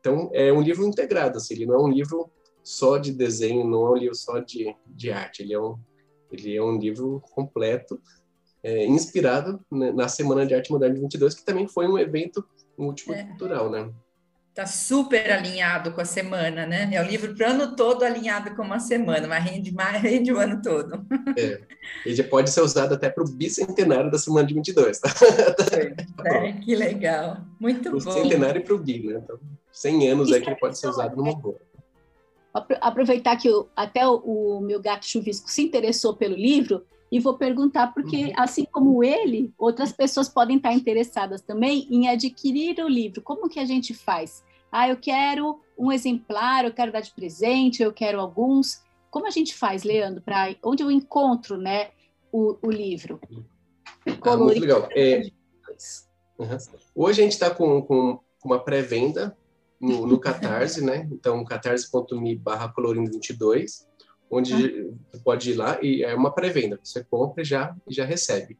Então, 0.00 0.30
é 0.32 0.52
um 0.52 0.60
livro 0.60 0.84
integrado, 0.84 1.38
assim, 1.38 1.54
ele 1.54 1.66
não 1.66 1.74
é 1.74 1.82
um 1.82 1.88
livro 1.88 2.30
só 2.62 2.98
de 2.98 3.12
desenho, 3.12 3.64
não 3.64 3.86
é 3.86 3.90
um 3.90 3.96
livro 3.96 4.14
só 4.14 4.38
de, 4.38 4.74
de 4.86 5.10
arte, 5.10 5.42
ele 5.42 5.54
é 5.54 5.60
um, 5.60 5.76
ele 6.30 6.56
é 6.56 6.62
um 6.62 6.76
livro 6.78 7.22
completo, 7.32 8.00
é, 8.62 8.84
inspirado 8.86 9.60
na 9.70 10.08
Semana 10.08 10.46
de 10.46 10.54
Arte 10.54 10.70
Moderna 10.70 10.94
de 10.94 11.00
22, 11.00 11.34
que 11.34 11.44
também 11.44 11.66
foi 11.66 11.88
um 11.88 11.98
evento 11.98 12.44
multicultural, 12.78 13.74
é. 13.74 13.84
né? 13.84 13.94
Está 14.52 14.66
super 14.66 15.32
alinhado 15.32 15.92
com 15.92 16.02
a 16.02 16.04
semana, 16.04 16.66
né? 16.66 16.86
É 16.92 17.00
o 17.00 17.06
livro 17.06 17.34
para 17.34 17.48
o 17.48 17.50
ano 17.52 17.74
todo 17.74 18.02
alinhado 18.02 18.54
com 18.54 18.60
uma 18.60 18.78
semana, 18.78 19.26
mas 19.26 19.42
rende, 19.42 19.72
mais, 19.72 19.96
rende 20.02 20.30
o 20.30 20.38
ano 20.38 20.60
todo. 20.60 21.06
É. 21.38 21.58
Ele 22.04 22.14
já 22.14 22.24
pode 22.24 22.50
ser 22.50 22.60
usado 22.60 22.92
até 22.92 23.08
para 23.08 23.24
o 23.24 23.30
bicentenário 23.30 24.10
da 24.10 24.18
semana 24.18 24.46
de 24.46 24.52
22, 24.52 24.98
tá? 24.98 25.08
É, 26.26 26.52
que 26.52 26.76
legal. 26.76 27.38
Muito 27.58 27.88
pro 27.88 27.98
bom. 27.98 28.12
Centenário 28.12 28.60
e 28.60 28.62
para 28.62 28.74
o 28.74 28.78
bi, 28.78 29.06
né? 29.06 29.22
Então, 29.24 29.40
100 29.72 30.10
anos 30.10 30.30
é 30.30 30.38
que 30.38 30.50
ele 30.50 30.56
pode 30.56 30.78
ser 30.78 30.88
usado 30.88 31.16
numa 31.16 31.34
boa. 31.34 31.58
Aproveitar 32.82 33.38
que 33.38 33.48
eu, 33.48 33.70
até 33.74 34.06
o, 34.06 34.16
o 34.16 34.60
meu 34.60 34.82
gato 34.82 35.06
chuvisco 35.06 35.50
se 35.50 35.62
interessou 35.62 36.14
pelo 36.14 36.36
livro, 36.36 36.84
e 37.12 37.20
vou 37.20 37.36
perguntar, 37.36 37.92
porque 37.92 38.24
uhum. 38.24 38.32
assim 38.38 38.64
como 38.64 39.04
ele, 39.04 39.52
outras 39.58 39.92
pessoas 39.92 40.30
podem 40.30 40.56
estar 40.56 40.72
interessadas 40.72 41.42
também 41.42 41.86
em 41.90 42.08
adquirir 42.08 42.82
o 42.82 42.88
livro. 42.88 43.20
Como 43.20 43.50
que 43.50 43.60
a 43.60 43.66
gente 43.66 43.92
faz? 43.92 44.42
Ah, 44.72 44.88
eu 44.88 44.96
quero 44.96 45.60
um 45.76 45.92
exemplar, 45.92 46.64
eu 46.64 46.72
quero 46.72 46.90
dar 46.90 47.02
de 47.02 47.12
presente, 47.12 47.82
eu 47.82 47.92
quero 47.92 48.18
alguns. 48.18 48.82
Como 49.10 49.26
a 49.26 49.30
gente 49.30 49.54
faz, 49.54 49.82
Leandro, 49.82 50.22
para 50.22 50.56
onde 50.64 50.82
eu 50.82 50.90
encontro 50.90 51.58
né, 51.58 51.90
o, 52.32 52.56
o 52.62 52.70
livro? 52.70 53.20
Ah, 54.22 54.34
muito 54.34 54.58
legal. 54.58 54.88
É... 54.92 55.30
Uhum. 56.38 56.56
Hoje 56.94 57.20
a 57.20 57.24
gente 57.24 57.32
está 57.32 57.50
com, 57.50 57.82
com 57.82 58.20
uma 58.42 58.58
pré-venda 58.58 59.36
no, 59.78 60.06
no 60.06 60.18
Catarse, 60.18 60.82
né? 60.82 61.06
Então, 61.12 61.44
catarse.me 61.44 62.36
barra 62.36 62.70
colorindo 62.70 63.10
22 63.10 63.86
onde 64.32 64.54
ah. 64.54 64.94
você 65.10 65.22
pode 65.22 65.50
ir 65.50 65.54
lá 65.54 65.78
e 65.82 66.02
é 66.02 66.14
uma 66.14 66.32
pré-venda. 66.32 66.80
Você 66.82 67.04
compra 67.04 67.42
e 67.42 67.44
já, 67.44 67.76
e 67.86 67.94
já 67.94 68.04
recebe. 68.06 68.58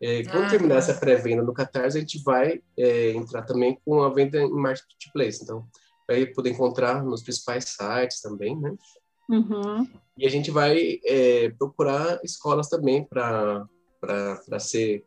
É, 0.00 0.22
quando 0.22 0.44
ah, 0.44 0.50
terminar 0.50 0.74
tá. 0.74 0.78
essa 0.78 0.94
pré-venda 0.94 1.42
no 1.42 1.52
Catarse, 1.52 1.98
a 1.98 2.00
gente 2.00 2.22
vai 2.22 2.62
é, 2.76 3.10
entrar 3.10 3.42
também 3.42 3.76
com 3.84 4.00
a 4.00 4.08
venda 4.08 4.40
em 4.40 4.48
Marketplace. 4.48 5.42
Então, 5.42 5.66
vai 6.06 6.24
poder 6.26 6.50
encontrar 6.50 7.02
nos 7.02 7.22
principais 7.22 7.64
sites 7.64 8.20
também, 8.22 8.56
né? 8.56 8.76
Uhum. 9.28 9.86
E 10.16 10.24
a 10.24 10.30
gente 10.30 10.52
vai 10.52 11.00
é, 11.04 11.50
procurar 11.50 12.20
escolas 12.22 12.68
também 12.68 13.04
para 13.04 13.66
ser 14.60 15.04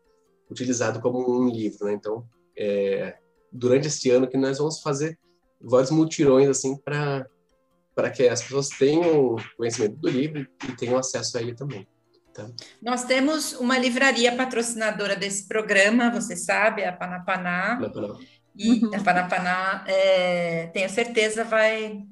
utilizado 0.49 0.99
como 0.99 1.39
um 1.39 1.49
livro, 1.49 1.85
né? 1.85 1.93
Então, 1.93 2.25
é, 2.57 3.17
durante 3.49 3.87
este 3.87 4.09
ano 4.09 4.27
que 4.27 4.37
nós 4.37 4.57
vamos 4.57 4.81
fazer 4.81 5.17
vários 5.59 5.89
multirões 5.89 6.49
assim 6.49 6.75
para 6.75 7.25
para 7.95 8.09
que 8.09 8.27
as 8.27 8.41
pessoas 8.41 8.69
tenham 8.69 9.35
conhecimento 9.57 9.95
do 9.97 10.09
livro 10.09 10.47
e 10.67 10.71
tenham 10.75 10.97
acesso 10.97 11.37
a 11.37 11.41
ele 11.41 11.53
também. 11.53 11.87
Tá? 12.33 12.49
Nós 12.81 13.03
temos 13.03 13.53
uma 13.53 13.77
livraria 13.77 14.35
patrocinadora 14.35 15.15
desse 15.15 15.47
programa, 15.47 16.09
você 16.09 16.35
sabe, 16.35 16.83
a 16.83 16.93
Panapaná. 16.93 17.77
Panapaná. 17.77 18.19
E 18.55 18.85
uhum. 18.85 18.95
a 18.95 18.99
Panapaná, 19.03 19.85
é, 19.87 20.67
tenho 20.73 20.89
certeza, 20.89 21.43
vai 21.43 22.03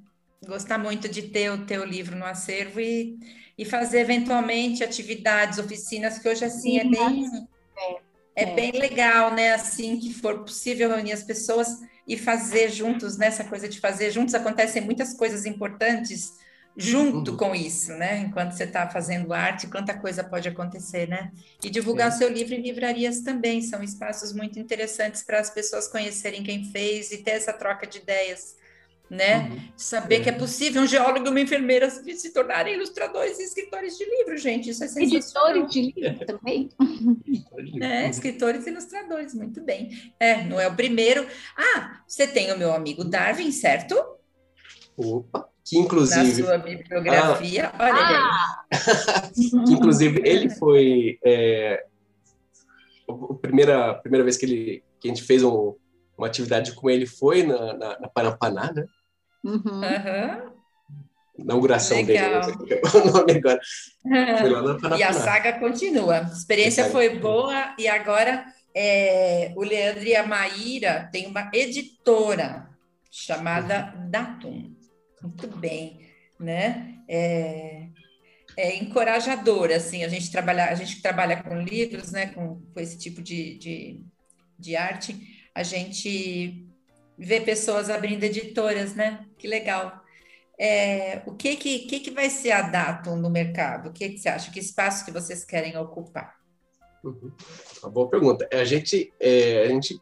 gostar 0.45 0.77
muito 0.77 1.07
de 1.07 1.23
ter 1.23 1.51
o 1.51 1.65
teu 1.65 1.83
livro 1.83 2.15
no 2.15 2.25
acervo 2.25 2.79
e, 2.79 3.17
e 3.57 3.65
fazer 3.65 3.99
eventualmente 3.99 4.83
atividades, 4.83 5.59
oficinas, 5.59 6.17
que 6.17 6.29
hoje 6.29 6.45
assim 6.45 6.79
é 6.79 6.85
bem, 6.85 7.25
é, 8.35 8.43
é 8.43 8.55
bem 8.55 8.71
legal, 8.71 9.33
né? 9.33 9.53
Assim 9.53 9.99
que 9.99 10.13
for 10.13 10.39
possível 10.39 10.89
reunir 10.89 11.11
as 11.11 11.23
pessoas 11.23 11.67
e 12.09 12.17
fazer 12.17 12.69
juntos, 12.69 13.17
nessa 13.17 13.43
né? 13.43 13.49
coisa 13.49 13.69
de 13.69 13.79
fazer 13.79 14.09
juntos, 14.09 14.33
acontecem 14.33 14.81
muitas 14.81 15.13
coisas 15.13 15.45
importantes 15.45 16.33
junto 16.75 17.31
uhum. 17.31 17.37
com 17.37 17.55
isso, 17.55 17.91
né? 17.93 18.19
Enquanto 18.19 18.53
você 18.53 18.63
está 18.63 18.89
fazendo 18.89 19.31
arte, 19.31 19.67
quanta 19.67 19.93
coisa 19.93 20.23
pode 20.23 20.47
acontecer, 20.47 21.07
né? 21.07 21.31
E 21.63 21.69
divulgar 21.69 22.11
seu 22.11 22.27
livro 22.27 22.55
em 22.55 22.61
livrarias 22.61 23.21
também 23.21 23.61
são 23.61 23.83
espaços 23.83 24.33
muito 24.33 24.57
interessantes 24.57 25.21
para 25.21 25.39
as 25.39 25.51
pessoas 25.51 25.87
conhecerem 25.87 26.41
quem 26.41 26.71
fez 26.71 27.11
e 27.11 27.17
ter 27.17 27.31
essa 27.31 27.53
troca 27.53 27.85
de 27.85 27.99
ideias 27.99 28.55
né? 29.09 29.49
Uhum. 29.49 29.59
Saber 29.75 30.15
é. 30.15 30.19
que 30.19 30.29
é 30.29 30.31
possível 30.31 30.83
um 30.83 30.87
geólogo 30.87 31.25
e 31.25 31.29
uma 31.29 31.41
enfermeira 31.41 31.89
se 31.89 32.33
tornarem 32.33 32.75
ilustradores 32.75 33.39
e 33.39 33.43
escritores 33.43 33.97
de 33.97 34.05
livros, 34.05 34.41
gente. 34.41 34.69
Isso 34.69 34.83
é 34.83 34.87
sensacional. 34.87 35.55
Editores 35.55 35.71
de 35.71 35.81
livro 35.81 36.25
também. 36.25 36.69
é, 37.81 38.09
escritores 38.09 38.67
e 38.67 38.69
ilustradores, 38.69 39.33
muito 39.33 39.61
bem. 39.61 39.89
É, 40.19 40.43
não 40.43 40.59
é 40.59 40.67
o 40.67 40.75
primeiro. 40.75 41.25
Ah, 41.57 42.01
você 42.07 42.27
tem 42.27 42.51
o 42.51 42.57
meu 42.57 42.71
amigo 42.71 43.03
Darwin, 43.03 43.51
certo? 43.51 43.95
Opa, 44.95 45.49
que 45.65 45.77
inclusive. 45.77 46.41
Na 46.41 46.47
sua 46.47 46.57
bibliografia, 46.57 47.71
ah. 47.73 47.83
olha 47.83 47.93
ah. 47.93 48.61
aí. 48.71 49.65
que 49.65 49.73
inclusive 49.73 50.21
ele 50.23 50.49
foi. 50.51 51.17
É, 51.23 51.85
a 53.09 53.33
primeira, 53.35 53.95
primeira 53.95 54.23
vez 54.23 54.37
que, 54.37 54.45
ele, 54.45 54.83
que 54.99 55.07
a 55.07 55.11
gente 55.11 55.23
fez 55.23 55.43
um, 55.43 55.73
uma 56.15 56.27
atividade 56.27 56.73
com 56.73 56.89
ele 56.89 57.07
foi 57.07 57.41
na, 57.41 57.73
na, 57.73 57.99
na 58.01 58.07
Parampaná, 58.07 58.71
né? 58.71 58.85
Uhum. 59.43 59.81
Inauguração 61.37 62.01
Legal. 62.01 62.41
dele, 62.41 62.81
o 62.83 63.11
nome 63.11 63.31
agora. 63.33 63.59
Na 64.89 64.97
E 64.97 65.03
a 65.03 65.13
saga 65.13 65.59
continua. 65.59 66.19
A 66.19 66.23
experiência 66.23 66.89
foi 66.89 67.17
boa 67.17 67.73
e 67.77 67.87
agora 67.87 68.45
é, 68.75 69.53
o 69.55 69.63
Leandro 69.63 70.03
e 70.03 70.15
a 70.15 70.27
Maíra 70.27 71.09
têm 71.11 71.27
uma 71.27 71.49
editora 71.53 72.69
chamada 73.09 73.93
uhum. 73.95 74.09
Datum. 74.09 74.75
Muito 75.21 75.47
bem, 75.47 75.99
né? 76.39 76.95
É, 77.07 77.87
é 78.57 78.75
encorajador, 78.75 79.71
assim, 79.71 80.03
a 80.03 80.07
gente 80.07 80.29
trabalha, 80.31 80.65
a 80.65 80.75
gente 80.75 81.01
trabalha 81.01 81.41
com 81.41 81.61
livros, 81.61 82.11
né, 82.11 82.27
com, 82.27 82.61
com 82.73 82.79
esse 82.79 82.97
tipo 82.97 83.21
de, 83.21 83.57
de, 83.57 84.01
de 84.57 84.75
arte, 84.75 85.17
a 85.55 85.63
gente 85.63 86.68
ver 87.19 87.41
pessoas 87.41 87.89
abrindo 87.89 88.23
editoras, 88.23 88.95
né? 88.95 89.25
Que 89.37 89.47
legal. 89.47 90.01
É, 90.57 91.21
o 91.25 91.35
que 91.35 91.55
que, 91.57 91.79
que 91.79 91.99
que 91.99 92.11
vai 92.11 92.29
ser 92.29 92.51
a 92.51 92.61
Datum 92.61 93.17
no 93.17 93.29
mercado? 93.29 93.89
O 93.89 93.93
que, 93.93 94.09
que 94.09 94.17
você 94.17 94.29
acha? 94.29 94.51
Que 94.51 94.59
espaço 94.59 95.05
que 95.05 95.11
vocês 95.11 95.43
querem 95.43 95.77
ocupar? 95.77 96.37
Uhum. 97.03 97.31
Uma 97.83 97.91
boa 97.91 98.09
pergunta. 98.09 98.47
A 98.51 98.63
gente, 98.63 99.13
é, 99.19 99.63
a 99.63 99.67
gente, 99.67 100.01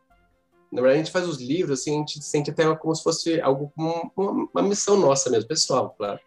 na 0.71 0.81
verdade, 0.81 1.01
a 1.01 1.03
gente 1.03 1.11
faz 1.11 1.27
os 1.27 1.39
livros, 1.39 1.81
assim, 1.81 1.95
a 1.95 1.99
gente 1.99 2.23
sente 2.23 2.51
até 2.51 2.75
como 2.75 2.95
se 2.95 3.03
fosse 3.03 3.41
algo, 3.41 3.71
uma, 3.75 4.11
uma 4.15 4.61
missão 4.61 4.97
nossa 4.97 5.29
mesmo, 5.29 5.47
pessoal, 5.47 5.95
claro. 5.97 6.19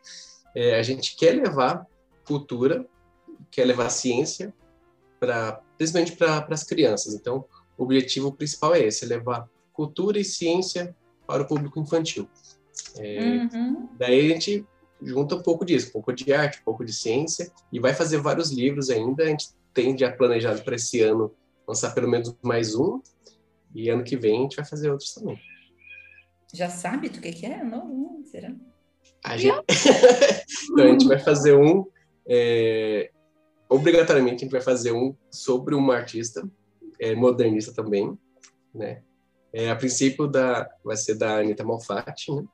É, 0.54 0.78
a 0.78 0.82
gente 0.82 1.16
quer 1.16 1.32
levar 1.32 1.86
cultura, 2.24 2.86
quer 3.50 3.64
levar 3.64 3.90
ciência, 3.90 4.52
para 5.18 5.60
principalmente 5.76 6.16
para 6.16 6.46
as 6.50 6.64
crianças. 6.64 7.14
Então, 7.14 7.44
o 7.76 7.84
objetivo 7.84 8.32
principal 8.32 8.74
é 8.74 8.80
esse, 8.80 9.04
é 9.04 9.08
levar 9.08 9.48
cultura 9.80 10.18
e 10.18 10.24
ciência 10.24 10.94
para 11.26 11.42
o 11.42 11.46
público 11.46 11.80
infantil. 11.80 12.28
É, 12.98 13.48
uhum. 13.50 13.88
Daí 13.96 14.26
a 14.26 14.34
gente 14.34 14.66
junta 15.00 15.36
um 15.36 15.42
pouco 15.42 15.64
disso, 15.64 15.88
um 15.88 15.92
pouco 15.92 16.12
de 16.12 16.30
arte, 16.34 16.60
um 16.60 16.64
pouco 16.64 16.84
de 16.84 16.92
ciência, 16.92 17.50
e 17.72 17.80
vai 17.80 17.94
fazer 17.94 18.18
vários 18.18 18.50
livros 18.50 18.90
ainda. 18.90 19.22
A 19.22 19.26
gente 19.28 19.48
tem 19.72 19.96
já 19.96 20.12
planejado 20.12 20.62
para 20.62 20.76
esse 20.76 21.00
ano 21.00 21.34
lançar 21.66 21.94
pelo 21.94 22.10
menos 22.10 22.36
mais 22.42 22.74
um, 22.74 23.00
e 23.74 23.88
ano 23.88 24.04
que 24.04 24.18
vem 24.18 24.40
a 24.40 24.42
gente 24.42 24.56
vai 24.56 24.66
fazer 24.66 24.90
outros 24.90 25.14
também. 25.14 25.40
Já 26.52 26.68
sabe 26.68 27.08
do 27.08 27.18
que, 27.18 27.32
que 27.32 27.46
é? 27.46 27.64
Não, 27.64 27.88
não, 27.88 28.24
será? 28.26 28.52
A 29.24 29.38
gente... 29.38 29.64
então, 30.72 30.84
a 30.84 30.88
gente 30.88 31.08
vai 31.08 31.18
fazer 31.18 31.56
um. 31.56 31.86
É... 32.28 33.10
Obrigatoriamente, 33.66 34.36
a 34.36 34.38
gente 34.40 34.52
vai 34.52 34.60
fazer 34.60 34.92
um 34.92 35.14
sobre 35.30 35.74
uma 35.74 35.94
artista 35.94 36.46
é, 36.98 37.14
modernista 37.14 37.72
também, 37.72 38.18
né? 38.74 39.02
É, 39.52 39.70
a 39.70 39.76
princípio 39.76 40.26
da, 40.26 40.68
vai 40.84 40.96
ser 40.96 41.16
da 41.16 41.38
Anitta 41.38 41.64
Malfatti, 41.64 42.32
né? 42.32 42.44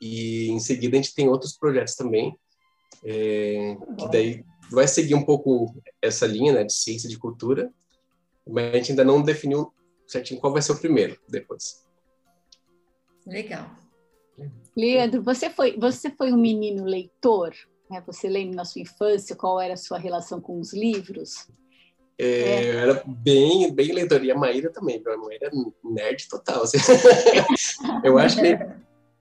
E 0.00 0.48
em 0.50 0.60
seguida 0.60 0.96
a 0.96 1.00
gente 1.00 1.14
tem 1.14 1.28
outros 1.28 1.56
projetos 1.56 1.94
também, 1.94 2.36
é, 3.04 3.76
que 3.98 4.08
daí 4.08 4.44
vai 4.70 4.86
seguir 4.86 5.14
um 5.14 5.24
pouco 5.24 5.74
essa 6.00 6.26
linha 6.26 6.52
né, 6.52 6.64
de 6.64 6.72
ciência 6.72 7.06
e 7.06 7.10
de 7.10 7.18
cultura, 7.18 7.72
mas 8.46 8.72
a 8.72 8.76
gente 8.76 8.92
ainda 8.92 9.04
não 9.04 9.22
definiu 9.22 9.72
certinho 10.06 10.40
qual 10.40 10.52
vai 10.52 10.62
ser 10.62 10.72
o 10.72 10.78
primeiro 10.78 11.18
depois. 11.28 11.84
Legal. 13.26 13.70
Leandro, 14.76 15.22
você 15.22 15.50
foi, 15.50 15.76
você 15.76 16.10
foi 16.10 16.32
um 16.32 16.36
menino 16.36 16.84
leitor? 16.84 17.54
Né? 17.90 18.02
Você 18.06 18.28
lembra 18.28 18.56
na 18.56 18.64
sua 18.64 18.82
infância 18.82 19.36
qual 19.36 19.60
era 19.60 19.74
a 19.74 19.76
sua 19.76 19.98
relação 19.98 20.40
com 20.40 20.60
os 20.60 20.72
livros? 20.72 21.48
É, 22.18 22.26
é. 22.26 22.74
Eu 22.74 22.78
era 22.78 23.02
bem, 23.06 23.72
bem 23.72 23.92
leitor. 23.92 24.24
E 24.24 24.30
a 24.30 24.36
Maíra 24.36 24.70
também, 24.70 25.00
a 25.06 25.16
Maíra 25.16 25.46
era 25.46 25.52
nerd 25.84 26.28
total. 26.28 26.62
Assim. 26.62 26.78
eu 28.02 28.18
acho 28.18 28.40
que 28.40 28.58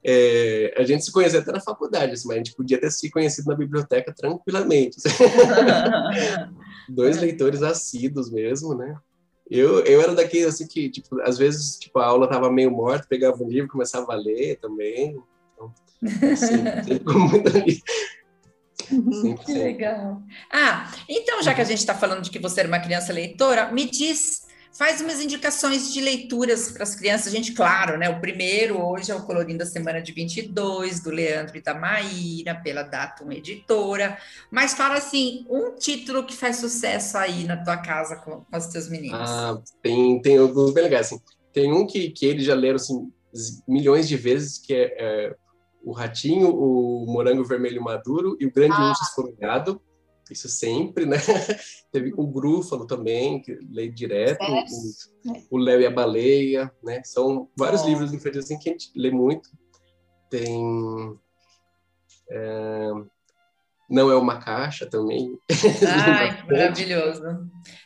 é, 0.03 0.73
a 0.77 0.83
gente 0.83 1.03
se 1.03 1.11
conhecia 1.11 1.39
até 1.39 1.51
na 1.51 1.59
faculdade, 1.59 2.13
assim, 2.13 2.27
mas 2.27 2.35
a 2.35 2.37
gente 2.39 2.55
podia 2.55 2.79
ter 2.79 2.89
se 2.89 3.09
conhecido 3.11 3.49
na 3.49 3.55
biblioteca 3.55 4.13
tranquilamente. 4.15 4.97
Assim. 4.97 5.23
Dois 6.89 7.19
leitores 7.19 7.61
assíduos 7.61 8.31
mesmo, 8.31 8.73
né? 8.73 8.97
Eu, 9.49 9.79
eu 9.85 10.01
era 10.01 10.13
daqueles 10.13 10.47
assim 10.47 10.67
que, 10.67 10.89
tipo, 10.89 11.21
às 11.21 11.37
vezes, 11.37 11.77
tipo, 11.77 11.99
a 11.99 12.05
aula 12.05 12.27
tava 12.27 12.51
meio 12.51 12.71
morta, 12.71 13.07
pegava 13.07 13.41
um 13.43 13.47
livro, 13.47 13.69
começava 13.69 14.11
a 14.11 14.15
ler 14.15 14.57
também. 14.59 15.17
Então, 15.53 15.73
sempre 16.35 17.13
muito 17.13 17.49
ali. 17.49 17.81
Que 19.45 19.53
legal. 19.53 20.21
Ah, 20.51 20.91
então, 21.07 21.41
já 21.41 21.53
que 21.53 21.61
a 21.61 21.65
gente 21.65 21.79
está 21.79 21.93
falando 21.93 22.21
de 22.21 22.29
que 22.29 22.39
você 22.39 22.61
era 22.61 22.69
uma 22.69 22.79
criança 22.79 23.11
leitora, 23.13 23.71
me 23.71 23.89
diz 23.89 24.47
faz 24.77 25.01
umas 25.01 25.19
indicações 25.19 25.91
de 25.91 25.99
leituras 25.99 26.71
para 26.71 26.83
as 26.83 26.93
crianças. 26.93 27.27
A 27.27 27.35
gente, 27.35 27.53
claro, 27.53 27.97
né? 27.97 28.09
O 28.09 28.21
primeiro 28.21 28.79
hoje 28.79 29.11
é 29.11 29.15
o 29.15 29.25
Colorindo 29.25 29.63
a 29.63 29.65
Semana 29.65 29.99
de 29.99 30.11
22, 30.11 30.99
do 30.99 31.09
Leandro 31.09 31.57
Itamaíra, 31.57 32.53
pela 32.55 32.83
Datum 32.83 33.31
Editora. 33.31 34.17
Mas 34.51 34.75
fala 34.75 34.97
assim, 34.97 35.47
um 35.49 35.73
título 35.75 36.23
que 36.23 36.35
faz 36.35 36.57
sucesso 36.57 37.17
aí 37.17 37.43
na 37.43 37.57
tua 37.57 37.77
casa 37.77 38.17
com, 38.17 38.41
com 38.41 38.57
os 38.57 38.67
teus 38.67 38.87
meninos. 38.87 39.29
Ah, 39.29 39.59
tem, 39.81 40.21
tem 40.21 40.37
alguns 40.37 40.71
bem 40.71 40.83
legais, 40.83 41.07
assim. 41.07 41.19
Tem 41.51 41.73
um 41.73 41.87
que, 41.87 42.11
que 42.11 42.27
eles 42.27 42.45
já 42.45 42.53
leram, 42.53 42.75
assim, 42.75 43.11
milhões 43.67 44.07
de 44.07 44.15
vezes, 44.15 44.59
que 44.59 44.75
é, 44.75 44.95
é 44.99 45.35
o 45.87 45.91
Ratinho, 45.93 46.49
o 46.49 47.05
Morango 47.07 47.43
Vermelho 47.43 47.83
Maduro 47.83 48.35
e 48.39 48.45
o 48.45 48.51
Grande 48.51 48.75
ah. 48.77 48.89
Urso 48.89 49.03
Esforgado 49.03 49.81
isso 50.31 50.49
sempre, 50.49 51.05
né? 51.05 51.17
Teve 51.91 52.13
o 52.15 52.27
Grúfalo 52.27 52.85
também, 52.85 53.41
que 53.41 53.57
leio 53.69 53.93
direto, 53.93 54.43
o 55.49 55.57
Léo 55.57 55.81
e 55.81 55.85
a 55.85 55.91
Baleia, 55.91 56.71
né? 56.83 57.01
São 57.03 57.49
vários 57.57 57.83
oh. 57.83 57.87
livros 57.87 58.13
infantis 58.13 58.45
assim, 58.45 58.57
que 58.59 58.69
a 58.69 58.71
gente 58.73 58.91
lê 58.95 59.11
muito. 59.11 59.49
Tem... 60.29 61.17
É... 62.29 62.91
Não 63.89 64.11
é 64.11 64.15
uma 64.15 64.39
caixa 64.39 64.85
também. 64.85 65.39
Ai, 65.87 66.43
maravilhoso. 66.49 67.23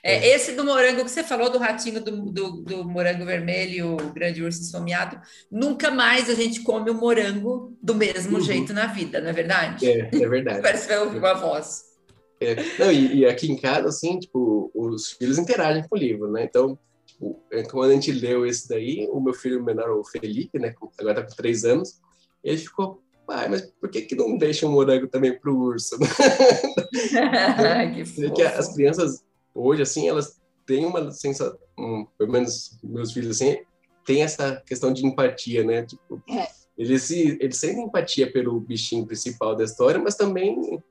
É, 0.04 0.16
é, 0.16 0.36
Esse 0.36 0.54
do 0.54 0.64
morango 0.64 1.04
que 1.04 1.12
você 1.12 1.24
falou, 1.24 1.52
do 1.52 1.60
ratinho 1.60 2.04
do, 2.04 2.32
do, 2.32 2.52
do 2.62 2.90
morango 2.90 3.24
vermelho, 3.24 3.94
o 3.94 4.12
grande 4.12 4.44
urso 4.44 4.62
esfomeado, 4.62 5.20
nunca 5.52 5.92
mais 5.92 6.30
a 6.30 6.34
gente 6.34 6.62
come 6.62 6.90
o 6.90 6.96
morango 6.96 7.78
do 7.82 7.94
mesmo 7.94 8.38
uhum. 8.38 8.44
jeito 8.44 8.74
na 8.74 8.88
vida, 8.88 9.22
não 9.22 9.30
é 9.30 9.34
verdade? 9.34 9.88
É, 9.88 10.10
é 10.12 10.28
verdade. 10.28 10.62
Parece 10.64 10.88
que 10.88 10.94
vai 10.94 11.04
ouvir 11.04 11.20
uma 11.20 11.34
voz. 11.36 11.92
É, 12.42 12.56
não, 12.80 12.92
e, 12.92 13.18
e, 13.18 13.26
aqui 13.28 13.52
em 13.52 13.56
casa, 13.56 13.90
assim, 13.90 14.18
tipo, 14.18 14.72
os 14.74 15.12
filhos 15.12 15.38
interagem 15.38 15.88
com 15.88 15.96
o 15.96 16.00
livro, 16.00 16.32
né? 16.32 16.44
Então, 16.44 16.78
tipo, 17.06 17.40
é, 17.52 17.62
quando 17.62 17.92
a 17.92 17.94
gente 17.94 18.12
leu 18.12 18.44
esse 18.48 18.68
daí, 18.68 19.08
o 19.12 19.22
meu 19.22 19.36
filho 19.36 19.64
menor, 19.64 19.92
o 19.92 20.04
Felipe, 20.04 20.58
né, 20.58 20.74
agora 21.00 21.22
tá 21.22 21.28
com 21.28 21.36
três 21.36 21.64
anos, 21.64 22.02
ele 22.44 22.58
ficou, 22.58 23.04
pai, 23.32 23.48
mas 23.48 23.62
por 23.80 23.90
que 23.90 24.02
que 24.02 24.14
não 24.14 24.38
deixa 24.38 24.68
um 24.68 24.72
morango 24.72 25.08
também 25.08 25.40
pro 25.40 25.58
urso? 25.58 25.98
que 27.96 28.32
que 28.32 28.42
as 28.42 28.74
crianças, 28.74 29.24
hoje, 29.56 29.82
assim, 29.82 30.10
elas 30.10 30.38
têm 30.66 30.86
uma 30.86 31.10
sensação, 31.12 31.58
um, 31.80 32.06
pelo 32.18 32.32
menos 32.32 32.78
meus 32.84 33.14
filhos, 33.14 33.38
assim, 33.38 33.58
tem 34.06 34.22
essa 34.22 34.62
questão 34.66 34.92
de 34.92 35.06
empatia, 35.06 35.64
né? 35.64 35.86
Tipo, 35.86 36.22
é. 36.30 36.46
eles, 36.78 37.04
se, 37.04 37.38
eles 37.40 37.56
sentem 37.58 37.86
empatia 37.86 38.30
pelo 38.30 38.60
bichinho 38.60 39.06
principal 39.06 39.56
da 39.56 39.64
história, 39.64 40.00
mas 40.00 40.16
também 40.16 40.84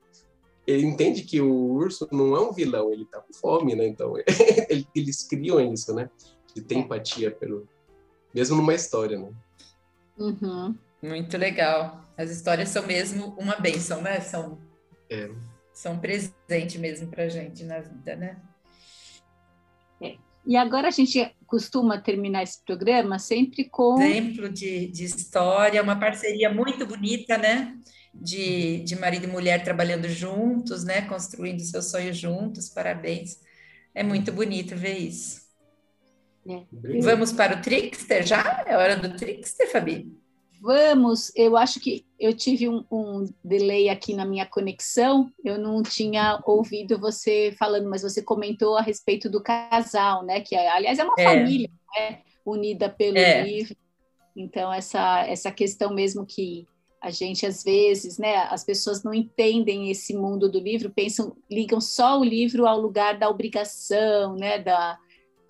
ele 0.67 0.87
entende 0.87 1.23
que 1.23 1.43
o 1.43 1.53
urso 1.53 2.09
não 2.11 2.35
é 2.35 2.41
um 2.41 2.53
vilão, 2.53 2.91
ele 2.91 3.05
tá 3.05 3.21
com 3.21 3.35
fome, 3.35 3.75
né? 3.75 3.87
Então, 3.87 4.15
eles 4.95 5.23
criam 5.25 5.61
isso, 5.73 5.93
né? 5.95 6.09
De 6.55 6.63
ter 6.63 6.77
empatia 6.77 7.31
pelo... 7.31 7.69
Mesmo 8.33 8.57
numa 8.57 8.75
história, 8.75 9.19
né? 9.19 9.31
Uhum. 10.17 10.75
Muito 11.03 11.37
legal. 11.37 12.05
As 12.17 12.31
histórias 12.31 12.69
são 12.69 12.87
mesmo 12.87 13.35
uma 13.39 13.57
bênção, 13.57 14.03
né? 14.03 14.21
São, 14.21 14.61
é. 15.11 15.31
são 15.73 15.99
presente 15.99 16.79
mesmo 16.79 17.09
pra 17.09 17.29
gente 17.29 17.65
na 17.65 17.81
vida, 17.81 18.17
né? 18.17 18.37
É. 20.01 20.17
E 20.47 20.57
agora 20.57 20.89
a 20.89 20.91
gente 20.91 21.35
costuma 21.47 22.01
terminar 22.01 22.43
esse 22.43 22.63
programa 22.65 23.19
sempre 23.19 23.65
com... 23.65 24.01
Exemplo 24.01 24.49
de, 24.49 24.89
de 24.89 25.05
história, 25.05 25.83
uma 25.83 25.99
parceria 25.99 26.53
muito 26.53 26.87
bonita, 26.87 27.39
né? 27.39 27.77
de, 28.15 28.81
de 28.81 28.97
marido 28.97 29.25
e 29.25 29.31
mulher 29.31 29.63
trabalhando 29.63 30.09
juntos, 30.09 30.85
né? 30.85 31.03
Construindo 31.03 31.61
seus 31.61 31.91
sonhos 31.91 32.17
juntos. 32.17 32.69
Parabéns. 32.69 33.39
É 33.95 34.03
muito 34.03 34.33
bonito 34.33 34.77
ver 34.77 34.99
isso. 34.99 35.49
É. 36.49 36.63
Vamos 37.03 37.33
para 37.33 37.57
o 37.57 37.63
Trickster 37.63 38.27
já? 38.27 38.65
É 38.67 38.77
hora 38.77 38.97
do 38.97 39.17
Trickster, 39.17 39.71
Fabi? 39.71 40.20
Vamos, 40.61 41.33
eu 41.35 41.57
acho 41.57 41.81
que 41.81 42.05
eu 42.19 42.35
tive 42.35 42.69
um, 42.69 42.85
um, 42.93 43.25
delay 43.43 43.89
aqui 43.89 44.15
na 44.15 44.27
minha 44.27 44.45
conexão, 44.45 45.33
eu 45.43 45.59
não 45.59 45.83
tinha 45.83 46.39
ouvido 46.45 46.99
você 46.99 47.55
falando, 47.59 47.89
mas 47.89 48.03
você 48.03 48.23
comentou 48.23 48.77
a 48.77 48.83
respeito 48.83 49.31
do 49.31 49.43
casal, 49.43 50.23
né? 50.23 50.41
Que 50.41 50.55
aliás 50.55 50.99
é 50.99 51.05
uma 51.05 51.15
é. 51.17 51.25
família 51.25 51.71
né? 51.97 52.19
unida 52.45 52.91
pelo 52.91 53.17
é. 53.17 53.43
livro. 53.43 53.75
Então, 54.37 54.71
essa, 54.71 55.27
essa 55.27 55.51
questão 55.51 55.95
mesmo 55.95 56.27
que 56.27 56.67
a 57.01 57.11
gente 57.11 57.47
às 57.47 57.65
vezes, 57.65 58.19
né, 58.19 58.37
as 58.51 58.63
pessoas 58.63 59.03
não 59.03 59.15
entendem 59.15 59.91
esse 59.91 60.15
mundo 60.15 60.51
do 60.51 60.61
livro, 60.61 60.91
pensam, 60.91 61.35
ligam 61.51 61.81
só 61.81 62.21
o 62.21 62.25
livro 62.25 62.67
ao 62.67 62.79
lugar 62.79 63.19
da 63.19 63.31
obrigação, 63.31 64.37
né, 64.37 64.59
da, 64.59 64.99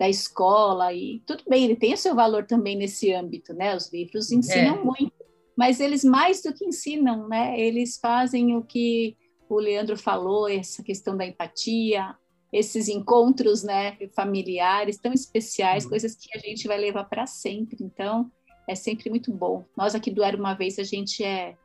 da 0.01 0.09
escola 0.09 0.91
e 0.91 1.21
tudo 1.27 1.43
bem, 1.47 1.63
ele 1.63 1.75
tem 1.75 1.93
o 1.93 1.97
seu 1.97 2.15
valor 2.15 2.47
também 2.47 2.75
nesse 2.75 3.13
âmbito, 3.13 3.53
né? 3.53 3.75
Os 3.75 3.93
livros 3.93 4.31
ensinam 4.31 4.77
é. 4.77 4.83
muito, 4.83 5.13
mas 5.55 5.79
eles 5.79 6.03
mais 6.03 6.41
do 6.41 6.51
que 6.51 6.65
ensinam, 6.65 7.27
né? 7.27 7.53
Eles 7.59 7.99
fazem 7.99 8.57
o 8.57 8.63
que 8.63 9.15
o 9.47 9.59
Leandro 9.59 9.95
falou, 9.95 10.49
essa 10.49 10.81
questão 10.81 11.15
da 11.15 11.23
empatia, 11.23 12.15
esses 12.51 12.87
encontros, 12.87 13.61
né, 13.61 13.95
familiares 14.15 14.97
tão 14.97 15.13
especiais, 15.13 15.83
uhum. 15.83 15.91
coisas 15.91 16.15
que 16.15 16.35
a 16.35 16.39
gente 16.39 16.67
vai 16.67 16.79
levar 16.79 17.03
para 17.03 17.27
sempre. 17.27 17.77
Então, 17.79 18.31
é 18.67 18.73
sempre 18.73 19.07
muito 19.07 19.31
bom. 19.31 19.65
Nós 19.77 19.93
aqui 19.93 20.09
do 20.09 20.23
Era 20.23 20.35
Uma 20.35 20.55
Vez, 20.55 20.79
a 20.79 20.83
gente 20.83 21.23
é, 21.23 21.55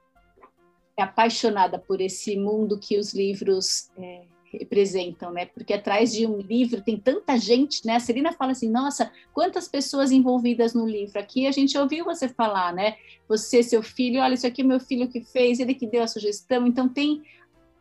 é 0.95 1.03
apaixonada 1.03 1.79
por 1.79 2.03
esse 2.03 2.37
mundo 2.37 2.79
que 2.79 2.99
os 2.99 3.15
livros 3.15 3.89
é, 3.97 4.27
representam, 4.59 5.31
né? 5.31 5.47
Porque 5.47 5.73
atrás 5.73 6.13
de 6.13 6.27
um 6.27 6.39
livro 6.39 6.83
tem 6.83 6.99
tanta 6.99 7.37
gente, 7.37 7.87
né? 7.87 7.97
A 7.97 8.01
Celina 8.01 8.33
fala 8.33 8.53
assim, 8.53 8.71
nossa, 8.71 9.11
quantas 9.33 9.69
pessoas 9.69 10.11
envolvidas 10.11 10.75
no 10.75 10.87
livro. 10.87 11.19
Aqui 11.19 11.47
a 11.47 11.53
gente 11.53 11.77
ouviu 11.77 12.05
você 12.05 12.29
falar, 12.29 12.73
né? 12.73 12.97
Você, 13.29 13.63
seu 13.63 13.83
filho, 13.83 14.21
olha, 14.21 14.35
isso 14.35 14.47
aqui 14.47 14.63
é 14.63 14.65
meu 14.65 14.81
filho 14.81 15.09
que 15.09 15.21
fez, 15.21 15.61
ele 15.61 15.75
que 15.75 15.87
deu 15.87 16.03
a 16.03 16.09
sugestão. 16.09 16.67
Então 16.67 16.89
tem 16.89 17.23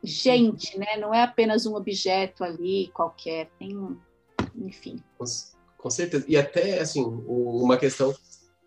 gente, 0.03 0.77
né? 0.77 0.97
Não 0.99 1.13
é 1.13 1.23
apenas 1.23 1.65
um 1.65 1.75
objeto 1.75 2.43
ali 2.43 2.89
qualquer, 2.93 3.49
tem 3.57 3.77
um, 3.77 3.97
enfim. 4.55 5.01
Com, 5.17 5.25
com 5.77 5.89
certeza. 5.89 6.25
E 6.27 6.37
até, 6.37 6.79
assim, 6.79 7.03
uma 7.03 7.77
questão 7.77 8.13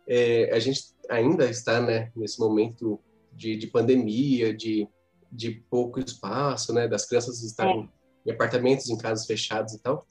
é, 0.08 0.50
a 0.54 0.58
gente 0.58 0.84
ainda 1.08 1.48
está 1.48 1.80
né, 1.80 2.10
nesse 2.16 2.40
momento 2.40 2.98
de, 3.32 3.56
de 3.56 3.66
pandemia, 3.66 4.54
de, 4.54 4.88
de 5.30 5.62
pouco 5.70 6.00
espaço, 6.00 6.72
né, 6.72 6.88
das 6.88 7.06
crianças 7.06 7.42
estarem 7.42 7.84
é. 7.84 7.97
Em 8.28 8.32
apartamentos, 8.32 8.88
em 8.88 8.98
casas 8.98 9.26
fechadas 9.26 9.72
e 9.72 9.80
tal. 9.80 10.06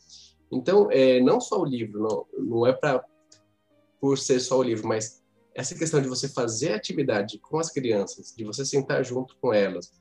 Então, 0.52 0.90
é, 0.92 1.20
não 1.22 1.40
só 1.40 1.62
o 1.62 1.66
livro, 1.66 2.02
não, 2.02 2.26
não 2.38 2.68
é 2.68 2.74
para 2.74 3.04
por 4.00 4.18
ser 4.18 4.40
só 4.40 4.60
o 4.60 4.64
livro, 4.64 4.88
mas 4.88 5.24
essa 5.56 5.76
questão 5.76 6.02
de 6.02 6.08
você 6.08 6.28
fazer 6.30 6.74
atividade 6.74 7.40
com 7.40 7.58
as 7.58 7.72
crianças, 7.72 8.34
de 8.36 8.44
você 8.44 8.64
sentar 8.64 9.04
junto 9.04 9.36
com 9.42 9.54
elas, 9.54 9.92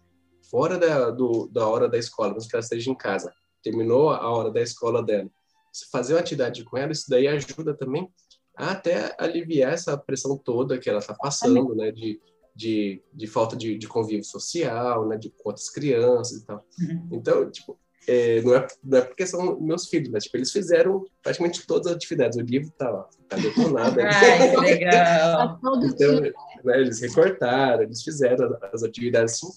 fora 0.51 0.79
da, 0.79 1.11
do, 1.11 1.49
da 1.49 1.67
hora 1.67 1.89
da 1.89 1.99
escola, 1.99 2.35
mesmo 2.35 2.49
que 2.49 2.57
ela 2.57 2.63
esteja 2.63 2.91
em 2.91 2.95
casa, 2.95 3.33
terminou 3.63 4.11
a 4.11 4.31
hora 4.31 4.51
da 4.51 4.61
escola 4.61 5.03
dela, 5.03 5.31
você 5.73 5.87
fazer 5.91 6.15
uma 6.15 6.21
atividade 6.21 6.63
com 6.65 6.77
ela, 6.77 6.93
isso 6.93 7.09
daí 7.09 7.27
ajuda 7.27 7.75
também 7.75 8.09
até 8.55 9.15
aliviar 9.19 9.73
essa 9.73 9.97
pressão 9.99 10.39
toda 10.39 10.79
que 10.79 10.89
ela 10.89 11.01
está 11.01 11.15
passando, 11.15 11.75
né, 11.75 11.91
de, 11.93 12.21
de, 12.55 13.03
de 13.13 13.27
falta 13.27 13.55
de, 13.55 13.77
de, 13.77 13.87
convívio 13.87 14.25
social, 14.25 15.07
né, 15.07 15.19
de 15.19 15.29
com 15.31 15.51
outras 15.51 15.69
crianças 15.69 16.39
e 16.39 16.47
tal. 16.47 16.65
Uhum. 16.81 17.09
Então, 17.13 17.51
tipo, 17.51 17.79
é, 18.07 18.41
não, 18.43 18.55
é, 18.55 18.67
não 18.83 18.99
é 18.99 19.03
porque 19.03 19.27
são 19.27 19.59
meus 19.61 19.89
filhos, 19.89 20.09
mas 20.11 20.25
tipo, 20.25 20.37
eles 20.37 20.53
fizeram 20.53 21.05
praticamente 21.23 21.67
todas 21.67 21.89
as 21.89 21.97
atividades. 21.97 22.39
O 22.39 22.43
livro 22.43 22.71
tá 22.77 22.91
lá, 22.91 23.09
tá 23.29 23.37
detonado. 23.37 23.99
Ai, 24.01 24.51
que 24.51 24.57
legal! 24.57 25.61
então, 25.85 26.21
né, 26.21 26.33
eles 26.81 27.01
recortaram, 27.01 27.83
eles 27.83 28.03
fizeram 28.03 28.57
as 28.73 28.83
atividades 28.83 29.35
assim, 29.35 29.49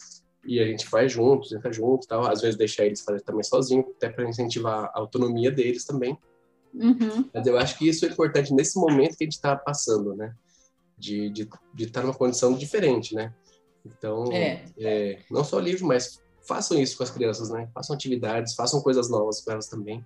e 0.45 0.59
a 0.59 0.65
gente 0.65 0.87
faz 0.87 1.11
juntos, 1.11 1.51
entra 1.51 1.71
junto 1.71 2.07
tal. 2.07 2.25
Às 2.27 2.41
vezes 2.41 2.57
deixar 2.57 2.85
eles 2.85 3.01
fazer 3.01 3.21
também 3.21 3.43
sozinho, 3.43 3.85
até 3.97 4.09
para 4.09 4.27
incentivar 4.27 4.85
a 4.85 4.99
autonomia 4.99 5.51
deles 5.51 5.85
também. 5.85 6.17
Uhum. 6.73 7.29
Mas 7.33 7.47
eu 7.47 7.57
acho 7.57 7.77
que 7.77 7.87
isso 7.87 8.05
é 8.05 8.09
importante 8.09 8.53
nesse 8.53 8.79
momento 8.79 9.17
que 9.17 9.23
a 9.23 9.25
gente 9.25 9.33
está 9.33 9.55
passando, 9.55 10.15
né? 10.15 10.33
de, 10.99 11.29
de, 11.29 11.49
de 11.73 11.85
estar 11.85 12.01
numa 12.01 12.13
condição 12.13 12.53
diferente, 12.53 13.15
né? 13.15 13.33
Então, 13.85 14.25
é. 14.33 14.65
É, 14.77 15.19
não 15.31 15.43
só 15.43 15.57
livro, 15.57 15.87
mas 15.87 16.21
façam 16.49 16.81
isso 16.81 16.97
com 16.97 17.03
as 17.03 17.11
crianças, 17.11 17.51
né? 17.51 17.69
Façam 17.73 17.95
atividades, 17.95 18.55
façam 18.55 18.81
coisas 18.81 19.07
novas 19.09 19.39
com 19.41 19.51
elas 19.51 19.67
também. 19.67 20.03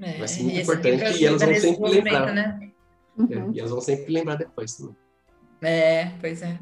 É, 0.00 0.16
Vai 0.18 0.28
ser 0.28 0.42
muito 0.42 0.60
importante 0.60 1.22
e 1.22 1.26
elas 1.26 1.42
vão 1.42 1.54
sempre 1.54 1.90
lembrar. 1.90 2.32
Né? 2.32 2.70
Uhum. 3.18 3.52
e 3.52 3.58
elas 3.58 3.70
vão 3.70 3.80
sempre 3.80 4.12
lembrar 4.12 4.36
depois 4.36 4.76
também. 4.76 4.96
É, 5.60 6.12
pois 6.20 6.40
é. 6.40 6.58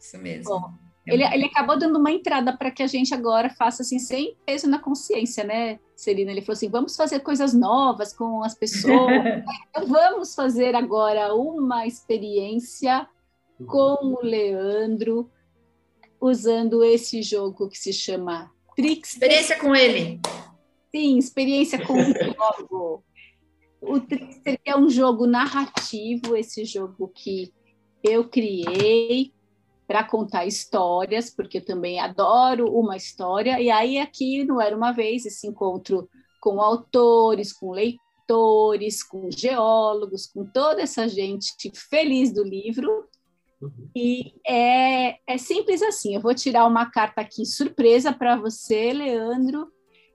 Isso 0.00 0.18
mesmo. 0.18 0.44
Bom, 0.44 0.72
ele, 1.06 1.22
ele 1.22 1.44
acabou 1.44 1.78
dando 1.78 1.98
uma 1.98 2.10
entrada 2.10 2.56
para 2.56 2.70
que 2.70 2.82
a 2.82 2.86
gente 2.86 3.14
agora 3.14 3.48
faça 3.50 3.82
assim, 3.82 3.98
sem 3.98 4.36
peso 4.44 4.68
na 4.68 4.78
consciência, 4.78 5.44
né, 5.44 5.78
Celina? 5.94 6.30
Ele 6.30 6.40
falou 6.40 6.54
assim: 6.54 6.68
vamos 6.68 6.96
fazer 6.96 7.20
coisas 7.20 7.54
novas 7.54 8.12
com 8.12 8.42
as 8.42 8.54
pessoas. 8.54 9.12
então, 9.70 9.86
vamos 9.86 10.34
fazer 10.34 10.74
agora 10.74 11.34
uma 11.34 11.86
experiência 11.86 13.06
com 13.66 14.14
o 14.14 14.20
Leandro, 14.22 15.30
usando 16.20 16.84
esse 16.84 17.22
jogo 17.22 17.68
que 17.68 17.78
se 17.78 17.92
chama 17.92 18.50
Trix. 18.74 19.14
Experiência 19.14 19.58
com 19.58 19.74
ele. 19.74 20.20
Sim, 20.94 21.18
experiência 21.18 21.84
com 21.84 21.94
o 21.94 22.04
jogo. 22.60 23.04
O 23.80 24.00
Trickster 24.00 24.58
é 24.64 24.76
um 24.76 24.88
jogo 24.88 25.26
narrativo, 25.26 26.36
esse 26.36 26.64
jogo 26.64 27.08
que 27.14 27.52
eu 28.02 28.28
criei 28.28 29.32
para 29.86 30.04
contar 30.04 30.46
histórias, 30.46 31.30
porque 31.30 31.58
eu 31.58 31.64
também 31.64 31.98
adoro 31.98 32.66
uma 32.72 32.96
história. 32.96 33.60
E 33.60 33.70
aí 33.70 33.98
aqui 33.98 34.44
não 34.44 34.60
era 34.60 34.76
uma 34.76 34.92
vez 34.92 35.24
esse 35.24 35.46
encontro 35.46 36.08
com 36.40 36.60
autores, 36.60 37.52
com 37.52 37.70
leitores, 37.70 39.02
com 39.02 39.30
geólogos, 39.30 40.26
com 40.26 40.44
toda 40.44 40.82
essa 40.82 41.08
gente 41.08 41.54
feliz 41.74 42.32
do 42.32 42.44
livro. 42.44 43.07
Uhum. 43.60 43.88
E 43.94 44.34
é, 44.46 45.18
é 45.26 45.38
simples 45.38 45.82
assim. 45.82 46.14
Eu 46.14 46.20
vou 46.20 46.34
tirar 46.34 46.66
uma 46.66 46.86
carta 46.90 47.20
aqui 47.20 47.44
surpresa 47.44 48.12
para 48.12 48.36
você, 48.36 48.92
Leandro, 48.92 49.68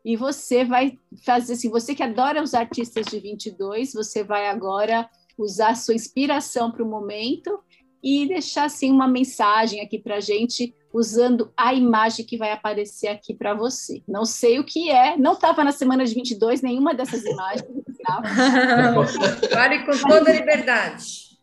e 0.04 0.16
você 0.16 0.66
vai 0.66 0.98
fazer 1.26 1.54
assim, 1.54 1.70
você 1.70 1.96
que 1.96 2.04
adora 2.04 2.44
os 2.44 2.54
artistas 2.54 3.06
de 3.06 3.20
22, 3.20 3.94
você 3.94 4.24
vai 4.24 4.48
agora 4.48 5.10
usar 5.38 5.76
sua 5.76 5.96
inspiração 5.96 6.72
para 6.72 6.84
o 6.84 6.90
momento 6.90 7.60
e 8.04 8.28
deixar 8.28 8.66
assim 8.66 8.92
uma 8.92 9.08
mensagem 9.08 9.82
aqui 9.82 9.98
para 9.98 10.16
a 10.16 10.20
gente 10.20 10.76
usando 10.94 11.52
a 11.58 11.74
imagem 11.74 12.26
que 12.26 12.38
vai 12.38 12.52
aparecer 12.52 13.08
aqui 13.08 13.34
para 13.34 13.54
você. 13.54 14.04
Não 14.08 14.26
sei 14.26 14.60
o 14.60 14.64
que 14.64 14.92
é, 14.92 15.18
não 15.18 15.34
estava 15.34 15.64
na 15.64 15.72
semana 15.72 16.06
de 16.06 16.14
22 16.14 16.62
nenhuma 16.62 16.94
dessas 16.94 17.24
imagens. 17.24 17.68
Fale 19.52 19.86
com 19.86 19.98
toda 19.98 20.30
a 20.30 20.34
liberdade. 20.34 21.38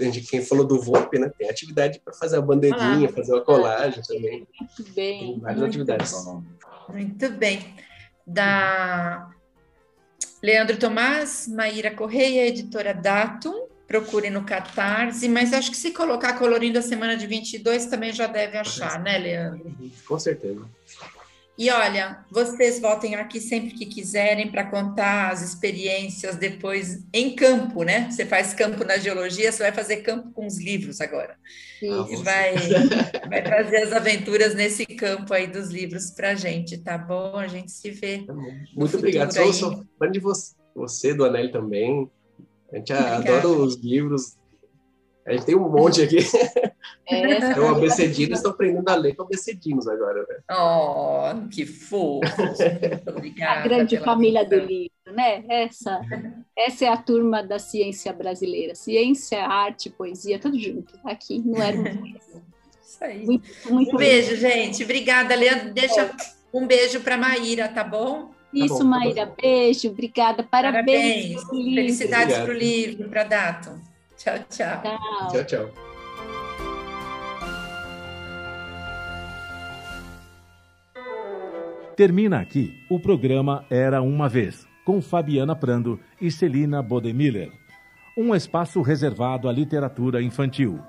É, 0.00 0.10
quem 0.28 0.42
falou 0.42 0.66
do 0.66 0.80
VOP, 0.80 1.18
né? 1.18 1.30
Tem 1.38 1.48
atividade 1.48 2.00
para 2.02 2.14
fazer 2.14 2.38
a 2.38 2.40
bandeirinha, 2.40 3.12
fazer 3.12 3.32
uma 3.32 3.44
colagem 3.44 4.02
também. 4.02 4.46
Muito 4.58 4.92
bem. 4.94 5.20
Tem 5.20 5.40
várias 5.40 5.62
atividades. 5.62 6.24
Bom. 6.24 6.42
Muito 6.88 7.30
bem. 7.30 7.74
Da 8.26 9.30
Leandro 10.42 10.78
Tomás, 10.78 11.46
Maíra 11.46 11.90
Correia, 11.90 12.46
editora 12.46 12.94
Datum. 12.94 13.63
Procure 13.86 14.30
no 14.30 14.44
Catarse, 14.44 15.28
mas 15.28 15.52
acho 15.52 15.70
que 15.70 15.76
se 15.76 15.92
colocar 15.92 16.38
colorindo 16.38 16.78
a 16.78 16.82
semana 16.82 17.16
de 17.16 17.26
22 17.26 17.86
também 17.86 18.12
já 18.12 18.26
deve 18.26 18.56
achar, 18.56 19.02
né, 19.02 19.18
Leandro? 19.18 19.74
Com 20.06 20.18
certeza. 20.18 20.64
E 21.56 21.70
olha, 21.70 22.24
vocês 22.32 22.80
voltem 22.80 23.14
aqui 23.14 23.40
sempre 23.40 23.74
que 23.74 23.86
quiserem 23.86 24.50
para 24.50 24.64
contar 24.64 25.30
as 25.30 25.40
experiências 25.40 26.34
depois 26.34 27.04
em 27.12 27.36
campo, 27.36 27.84
né? 27.84 28.10
Você 28.10 28.26
faz 28.26 28.52
campo 28.52 28.84
na 28.84 28.96
geologia, 28.96 29.52
você 29.52 29.62
vai 29.62 29.70
fazer 29.70 29.98
campo 29.98 30.32
com 30.32 30.48
os 30.48 30.58
livros 30.58 31.00
agora. 31.00 31.36
Ah, 31.80 32.06
e 32.10 32.16
vai, 32.16 32.54
vai 33.30 33.42
trazer 33.42 33.76
as 33.76 33.92
aventuras 33.92 34.52
nesse 34.52 34.84
campo 34.84 35.32
aí 35.32 35.46
dos 35.46 35.70
livros 35.70 36.10
para 36.10 36.30
a 36.30 36.34
gente, 36.34 36.78
tá 36.78 36.98
bom? 36.98 37.36
A 37.36 37.46
gente 37.46 37.70
se 37.70 37.88
vê. 37.92 38.24
Tá 38.26 38.34
Muito 38.74 38.96
obrigado. 38.96 39.32
Sou, 39.32 39.52
sou 39.52 39.84
fã 39.96 40.10
de 40.10 40.18
você, 40.18 40.54
você, 40.74 41.14
do 41.14 41.24
Anel 41.24 41.52
também. 41.52 42.10
A 42.74 42.78
gente 42.78 42.92
adora 42.92 43.48
os 43.48 43.76
livros. 43.76 44.36
A 45.24 45.32
gente 45.32 45.46
tem 45.46 45.54
um 45.54 45.68
monte 45.68 46.02
aqui. 46.02 46.18
É, 47.06 47.36
então, 47.36 47.68
abecedinos 47.68 48.38
estão 48.38 48.52
aprendendo 48.52 48.88
a 48.88 48.94
ler 48.94 49.14
com 49.14 49.24
abecedinos 49.24 49.86
agora. 49.86 50.26
Né? 50.26 50.36
Oh, 50.50 51.48
que 51.50 51.66
fofo! 51.66 52.22
Obrigada. 53.06 53.60
A 53.60 53.62
grande 53.62 53.98
família 53.98 54.42
do 54.42 54.56
livro, 54.56 55.12
né? 55.12 55.44
Essa, 55.46 56.00
essa 56.56 56.86
é 56.86 56.88
a 56.88 56.96
turma 56.96 57.42
da 57.42 57.58
ciência 57.58 58.10
brasileira. 58.10 58.74
Ciência, 58.74 59.44
arte, 59.44 59.90
poesia, 59.90 60.38
tudo 60.38 60.58
junto. 60.58 60.98
Aqui, 61.04 61.42
não 61.44 61.62
era 61.62 61.76
Isso 62.82 63.04
aí. 63.04 63.26
Muito, 63.26 63.48
muito 63.70 63.94
um 63.94 63.98
beijo, 63.98 64.30
lindo. 64.30 64.40
gente. 64.40 64.84
Obrigada, 64.84 65.34
Leandro. 65.34 65.74
Deixa 65.74 66.00
é. 66.00 66.10
um 66.54 66.66
beijo 66.66 67.00
para 67.00 67.18
Maíra, 67.18 67.68
tá 67.68 67.84
bom? 67.84 68.33
Isso, 68.54 68.78
tá 68.78 68.84
bom, 68.84 68.90
Maíra. 68.90 69.26
Tá 69.26 69.32
beijo. 69.40 69.88
Obrigada. 69.88 70.42
Parabéns. 70.42 71.42
Parabéns. 71.42 71.74
Felicidades 71.74 72.38
para 72.38 72.50
o 72.50 72.56
livro, 72.56 73.08
para 73.08 73.24
Dato. 73.24 73.70
Tchau, 74.16 74.38
tchau. 74.48 74.82
Tchau, 74.82 75.28
tchau. 75.30 75.44
tchau. 75.44 75.94
Termina 81.96 82.40
aqui 82.40 82.74
o 82.90 82.98
programa 82.98 83.64
Era 83.70 84.02
Uma 84.02 84.28
Vez, 84.28 84.66
com 84.84 85.00
Fabiana 85.00 85.54
Prando 85.54 86.00
e 86.20 86.28
Celina 86.28 86.82
Bodemiller. 86.82 87.52
Um 88.16 88.34
espaço 88.34 88.82
reservado 88.82 89.48
à 89.48 89.52
literatura 89.52 90.20
infantil. 90.20 90.80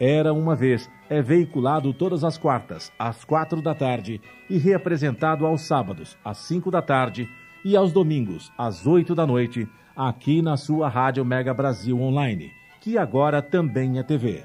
Era 0.00 0.32
Uma 0.32 0.56
Vez 0.56 0.90
é 1.10 1.20
veiculado 1.20 1.92
todas 1.92 2.24
as 2.24 2.38
quartas, 2.38 2.90
às 2.98 3.22
quatro 3.22 3.60
da 3.60 3.74
tarde, 3.74 4.18
e 4.48 4.56
reapresentado 4.56 5.44
aos 5.44 5.60
sábados, 5.60 6.16
às 6.24 6.38
cinco 6.38 6.70
da 6.70 6.80
tarde, 6.80 7.28
e 7.62 7.76
aos 7.76 7.92
domingos, 7.92 8.50
às 8.56 8.86
oito 8.86 9.14
da 9.14 9.26
noite, 9.26 9.68
aqui 9.94 10.40
na 10.40 10.56
sua 10.56 10.88
Rádio 10.88 11.22
Mega 11.22 11.52
Brasil 11.52 12.00
Online, 12.00 12.50
que 12.80 12.96
agora 12.96 13.42
também 13.42 13.98
é 13.98 14.02
TV. 14.02 14.42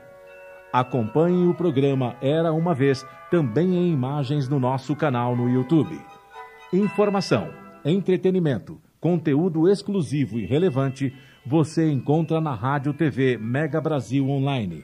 Acompanhe 0.73 1.47
o 1.47 1.53
programa 1.53 2.17
Era 2.21 2.51
Uma 2.51 2.73
Vez 2.73 3.05
também 3.31 3.77
em 3.77 3.93
imagens 3.93 4.49
no 4.49 4.59
nosso 4.59 4.93
canal 4.93 5.37
no 5.37 5.49
YouTube. 5.49 5.97
Informação, 6.73 7.47
entretenimento, 7.85 8.81
conteúdo 8.99 9.69
exclusivo 9.69 10.37
e 10.37 10.45
relevante, 10.45 11.13
você 11.45 11.89
encontra 11.89 12.41
na 12.41 12.53
Rádio 12.53 12.93
TV 12.93 13.37
Mega 13.37 13.79
Brasil 13.79 14.29
Online, 14.29 14.83